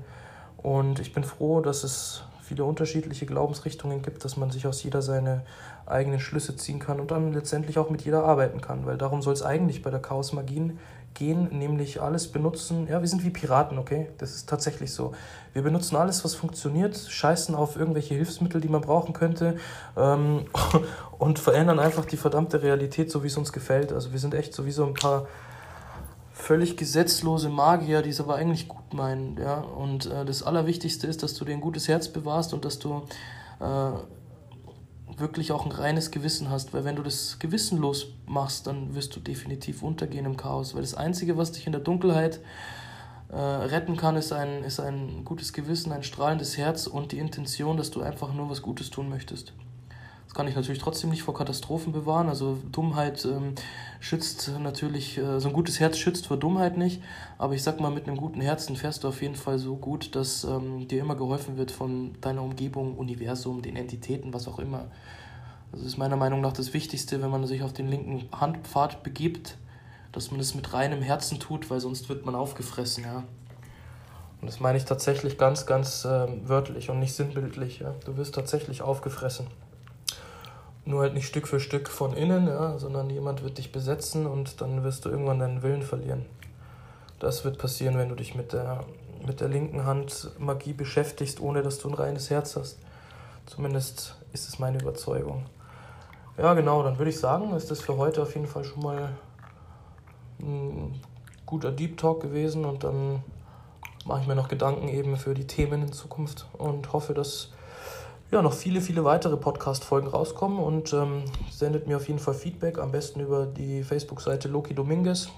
Und 0.58 1.00
ich 1.00 1.14
bin 1.14 1.26
froh, 1.26 1.60
dass 1.60 1.84
es 1.84 2.24
viele 2.50 2.64
unterschiedliche 2.64 3.28
Glaubensrichtungen 3.28 4.02
gibt, 4.02 4.26
dass 4.26 4.36
man 4.36 4.50
sich 4.50 4.66
aus 4.66 4.82
jeder 4.82 5.04
seine 5.04 5.44
eigenen 5.86 6.20
Schlüsse 6.20 6.56
ziehen 6.56 6.80
kann 6.80 7.00
und 7.00 7.12
dann 7.12 7.32
letztendlich 7.32 7.78
auch 7.78 7.92
mit 7.92 8.02
jeder 8.02 8.24
arbeiten 8.24 8.60
kann, 8.60 8.88
weil 8.88 8.98
darum 8.98 9.22
soll 9.22 9.34
es 9.34 9.44
eigentlich 9.44 9.84
bei 9.84 9.92
der 9.92 10.00
Chaos 10.00 10.34
Magien 10.34 10.80
gehen, 11.14 11.50
nämlich 11.52 12.02
alles 12.02 12.28
benutzen. 12.28 12.88
Ja, 12.90 13.02
wir 13.02 13.08
sind 13.08 13.24
wie 13.24 13.30
Piraten, 13.30 13.78
okay? 13.78 14.08
Das 14.18 14.34
ist 14.34 14.50
tatsächlich 14.50 14.92
so. 14.92 15.14
Wir 15.54 15.62
benutzen 15.62 15.96
alles, 15.96 16.26
was 16.26 16.34
funktioniert, 16.34 16.98
scheißen 16.98 17.54
auf 17.54 17.76
irgendwelche 17.76 18.16
Hilfsmittel, 18.16 18.62
die 18.62 18.70
man 18.70 18.82
brauchen 18.82 19.14
könnte 19.14 19.58
ähm, 19.96 20.46
und 21.20 21.38
verändern 21.38 21.80
einfach 21.80 22.06
die 22.06 22.18
verdammte 22.18 22.64
Realität, 22.64 23.12
so 23.12 23.22
wie 23.22 23.28
es 23.28 23.38
uns 23.38 23.54
gefällt. 23.54 23.94
Also 23.94 24.12
wir 24.12 24.20
sind 24.20 24.34
echt 24.34 24.56
sowieso 24.56 24.88
ein 24.88 24.96
paar 24.96 25.28
völlig 26.40 26.78
gesetzlose 26.78 27.50
Magier, 27.50 28.02
die 28.02 28.10
es 28.10 28.20
aber 28.20 28.36
eigentlich 28.36 28.68
gut 28.68 28.94
meinen. 28.94 29.38
Ja? 29.38 29.60
Und 29.60 30.06
äh, 30.06 30.26
das 30.26 30.42
Allerwichtigste 30.42 31.06
ist, 31.06 31.22
dass 31.22 31.34
du 31.34 31.46
dir 31.46 31.54
ein 31.54 31.62
gutes 31.62 31.88
Herz 31.88 32.08
bewahrst 32.08 32.54
und 32.54 32.66
dass 32.66 32.80
du 32.80 33.04
äh, 33.60 33.92
wirklich 35.20 35.52
auch 35.52 35.66
ein 35.66 35.72
reines 35.72 36.12
Gewissen 36.12 36.50
hast, 36.50 36.74
weil 36.74 36.86
wenn 36.86 36.96
du 36.96 37.04
das 37.04 37.38
gewissenlos 37.40 38.08
machst, 38.26 38.68
dann 38.68 38.96
wirst 38.96 39.16
du 39.16 39.20
definitiv 39.20 39.84
untergehen 39.84 40.26
im 40.26 40.38
Chaos, 40.38 40.74
weil 40.74 40.82
das 40.82 40.96
Einzige, 40.96 41.38
was 41.38 41.52
dich 41.52 41.66
in 41.66 41.74
der 41.74 41.82
Dunkelheit 41.82 42.40
äh, 43.30 43.36
retten 43.38 43.98
kann, 43.98 44.16
ist 44.16 44.32
ein, 44.32 44.64
ist 44.64 44.80
ein 44.80 45.26
gutes 45.26 45.52
Gewissen, 45.52 45.92
ein 45.92 46.04
strahlendes 46.04 46.58
Herz 46.58 46.88
und 46.88 47.12
die 47.12 47.20
Intention, 47.20 47.76
dass 47.76 47.92
du 47.92 48.02
einfach 48.02 48.34
nur 48.34 48.50
was 48.50 48.62
Gutes 48.62 48.90
tun 48.90 49.10
möchtest. 49.10 49.54
Kann 50.40 50.48
ich 50.48 50.56
natürlich 50.56 50.82
trotzdem 50.82 51.10
nicht 51.10 51.24
vor 51.24 51.34
Katastrophen 51.34 51.92
bewahren. 51.92 52.30
Also 52.30 52.58
Dummheit 52.72 53.26
ähm, 53.26 53.56
schützt 54.00 54.50
natürlich, 54.58 55.18
äh, 55.18 55.38
so 55.38 55.50
ein 55.50 55.54
gutes 55.54 55.82
Herz 55.82 55.98
schützt 55.98 56.28
vor 56.28 56.38
Dummheit 56.38 56.78
nicht. 56.78 57.04
Aber 57.38 57.56
ich 57.56 57.62
sag 57.62 57.82
mal, 57.82 57.92
mit 57.92 58.08
einem 58.08 58.16
guten 58.16 58.40
Herzen 58.40 58.78
fährst 58.78 59.04
du 59.04 59.10
auf 59.10 59.22
jeden 59.22 59.36
Fall 59.36 59.60
so 59.60 59.76
gut, 59.76 60.16
dass 60.16 60.46
ähm, 60.46 60.88
dir 60.88 61.02
immer 61.02 61.16
geholfen 61.16 61.58
wird 61.58 61.72
von 61.72 62.16
deiner 62.22 62.42
Umgebung, 62.42 62.98
Universum, 62.98 63.62
den 63.62 63.76
Entitäten, 63.76 64.34
was 64.34 64.48
auch 64.48 64.60
immer. 64.60 64.86
Das 65.74 65.82
ist 65.82 65.98
meiner 65.98 66.16
Meinung 66.16 66.40
nach 66.40 66.54
das 66.54 66.74
Wichtigste, 66.74 67.22
wenn 67.22 67.32
man 67.32 67.46
sich 67.46 67.62
auf 67.62 67.74
den 67.74 67.90
linken 67.90 68.30
Handpfad 68.32 69.04
begibt, 69.04 69.58
dass 70.14 70.32
man 70.32 70.40
es 70.40 70.56
mit 70.56 70.72
reinem 70.72 71.02
Herzen 71.02 71.42
tut, 71.42 71.70
weil 71.70 71.82
sonst 71.82 72.08
wird 72.08 72.26
man 72.26 72.36
aufgefressen, 72.36 73.04
ja. 73.04 73.26
Und 74.40 74.48
das 74.48 74.62
meine 74.62 74.78
ich 74.78 74.86
tatsächlich 74.86 75.38
ganz, 75.38 75.66
ganz 75.66 76.06
äh, 76.06 76.28
wörtlich 76.48 76.90
und 76.90 77.00
nicht 77.00 77.14
sinnbildlich. 77.14 77.80
Ja. 77.80 77.94
Du 78.06 78.16
wirst 78.16 78.36
tatsächlich 78.36 78.82
aufgefressen. 78.82 79.48
Nur 80.86 81.02
halt 81.02 81.14
nicht 81.14 81.28
Stück 81.28 81.48
für 81.48 81.60
Stück 81.60 81.90
von 81.90 82.14
innen, 82.14 82.48
ja, 82.48 82.78
sondern 82.78 83.10
jemand 83.10 83.44
wird 83.44 83.58
dich 83.58 83.72
besetzen 83.72 84.26
und 84.26 84.62
dann 84.62 84.84
wirst 84.84 85.06
du 85.06 85.10
irgendwann 85.10 85.40
deinen 85.40 85.62
Willen 85.62 85.84
verlieren. 85.84 86.26
Das 87.20 87.44
wird 87.44 87.58
passieren, 87.58 87.98
wenn 87.98 88.10
du 88.10 88.16
dich 88.16 88.34
mit 88.34 88.54
der, 88.54 88.86
mit 89.26 89.42
der 89.42 89.50
linken 89.50 89.86
Hand 89.86 90.32
Magie 90.40 90.74
beschäftigst, 90.74 91.42
ohne 91.42 91.62
dass 91.62 91.80
du 91.80 91.90
ein 91.90 91.94
reines 91.94 92.30
Herz 92.30 92.56
hast. 92.56 92.80
Zumindest 93.46 94.16
ist 94.32 94.48
es 94.48 94.60
meine 94.60 94.80
Überzeugung. 94.80 95.46
Ja, 96.38 96.54
genau, 96.54 96.84
dann 96.84 96.98
würde 96.98 97.10
ich 97.10 97.20
sagen, 97.20 97.54
ist 97.56 97.70
das 97.70 97.82
für 97.82 97.98
heute 97.98 98.22
auf 98.22 98.34
jeden 98.34 98.48
Fall 98.48 98.64
schon 98.64 98.82
mal 98.82 99.10
ein 100.40 101.02
guter 101.46 101.72
Deep 101.72 101.98
Talk 101.98 102.22
gewesen 102.22 102.64
und 102.64 102.84
dann 102.84 103.24
mache 104.06 104.22
ich 104.22 104.28
mir 104.28 104.36
noch 104.36 104.48
Gedanken 104.48 104.88
eben 104.88 105.18
für 105.18 105.34
die 105.34 105.48
Themen 105.48 105.82
in 105.82 105.92
Zukunft 105.92 106.48
und 106.54 106.94
hoffe, 106.94 107.14
dass 107.14 107.52
ja, 108.32 108.44
noch 108.44 108.54
viele, 108.54 108.80
viele 108.82 109.04
weitere 109.04 109.38
Podcast-Folgen 109.38 110.08
rauskommen 110.08 110.60
und 110.60 110.94
ähm, 110.94 111.24
sendet 111.50 111.88
mir 111.88 111.98
auf 111.98 112.08
jeden 112.08 112.20
Fall 112.20 112.36
Feedback, 112.36 112.78
am 112.78 112.92
besten 112.92 113.22
über 113.22 113.48
die 113.48 113.84
Facebook-Seite 113.84 114.48
Loki 114.48 114.76
Dominguez. 114.76 115.30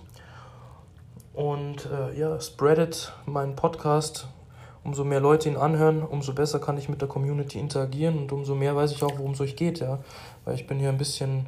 Und 1.33 1.85
äh, 1.85 2.19
ja, 2.19 2.39
spreadet 2.41 3.13
meinen 3.25 3.55
Podcast. 3.55 4.27
Umso 4.83 5.05
mehr 5.05 5.19
Leute 5.19 5.47
ihn 5.47 5.57
anhören, 5.57 6.01
umso 6.01 6.33
besser 6.33 6.59
kann 6.59 6.77
ich 6.77 6.89
mit 6.89 7.01
der 7.01 7.07
Community 7.07 7.59
interagieren 7.59 8.17
und 8.17 8.31
umso 8.31 8.55
mehr 8.55 8.75
weiß 8.75 8.91
ich 8.91 9.03
auch, 9.03 9.17
worum 9.17 9.33
es 9.33 9.39
euch 9.39 9.55
geht, 9.55 9.79
ja. 9.79 9.99
Weil 10.43 10.55
ich 10.55 10.65
bin 10.65 10.79
hier 10.79 10.89
ein 10.89 10.97
bisschen 10.97 11.45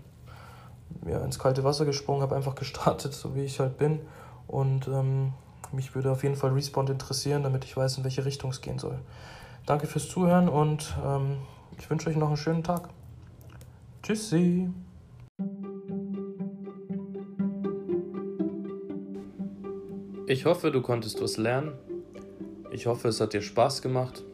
ja, 1.06 1.20
ins 1.26 1.40
kalte 1.40 1.64
Wasser 1.64 1.84
gesprungen, 1.84 2.22
habe 2.22 2.36
einfach 2.36 2.56
gestartet, 2.64 3.14
so 3.14 3.36
wie 3.36 3.42
ich 3.42 3.60
halt 3.60 3.78
bin. 3.78 4.00
Und 4.48 4.88
ähm, 4.88 5.34
mich 5.74 5.94
würde 5.94 6.12
auf 6.12 6.24
jeden 6.24 6.36
Fall 6.36 6.52
Respawn 6.52 6.88
interessieren, 6.88 7.44
damit 7.44 7.66
ich 7.66 7.76
weiß, 7.76 7.98
in 7.98 8.04
welche 8.06 8.24
Richtung 8.24 8.52
es 8.52 8.62
gehen 8.62 8.80
soll. 8.80 9.00
Danke 9.65 9.88
fürs 9.88 10.10
Zuhören 10.10 10.49
und 10.49 10.93
ähm, 11.06 11.38
ich 11.80 11.89
wünsche 11.89 12.10
euch 12.10 12.17
noch 12.17 12.28
einen 12.28 12.36
schönen 12.36 12.63
Tag. 12.63 12.89
Tschüssi. 14.02 14.69
Ich 20.28 20.45
hoffe, 20.45 20.69
du 20.69 20.82
konntest 20.82 21.21
was 21.21 21.38
lernen. 21.38 21.71
Ich 22.71 22.88
hoffe, 22.88 23.08
es 23.08 23.21
hat 23.21 23.32
dir 23.32 23.41
Spaß 23.41 23.82
gemacht. 23.82 24.26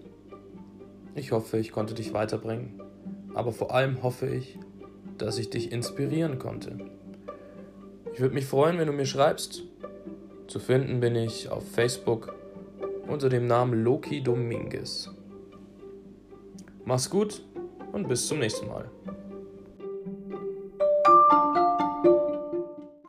Ich 1.13 1.31
hoffe, 1.31 1.59
ich 1.59 1.71
konnte 1.71 1.93
dich 1.93 2.11
weiterbringen. 2.11 2.81
Aber 3.35 3.51
vor 3.51 3.71
allem 3.71 4.01
hoffe 4.01 4.25
ich, 4.25 4.57
dass 5.19 5.37
ich 5.37 5.51
dich 5.51 5.71
inspirieren 5.71 6.39
konnte. 6.39 6.77
Ich 8.13 8.19
würde 8.19 8.33
mich 8.33 8.47
freuen, 8.47 8.79
wenn 8.79 8.87
du 8.87 8.93
mir 8.93 9.05
schreibst. 9.05 9.61
Zu 10.47 10.59
finden 10.59 10.99
bin 10.99 11.15
ich 11.15 11.49
auf 11.49 11.69
Facebook 11.69 12.33
unter 13.07 13.29
dem 13.29 13.45
Namen 13.45 13.83
Loki 13.83 14.23
Dominguez. 14.23 15.11
Mach's 16.85 17.09
gut 17.09 17.41
und 17.91 18.07
bis 18.07 18.27
zum 18.27 18.39
nächsten 18.39 18.67
Mal. 18.67 18.89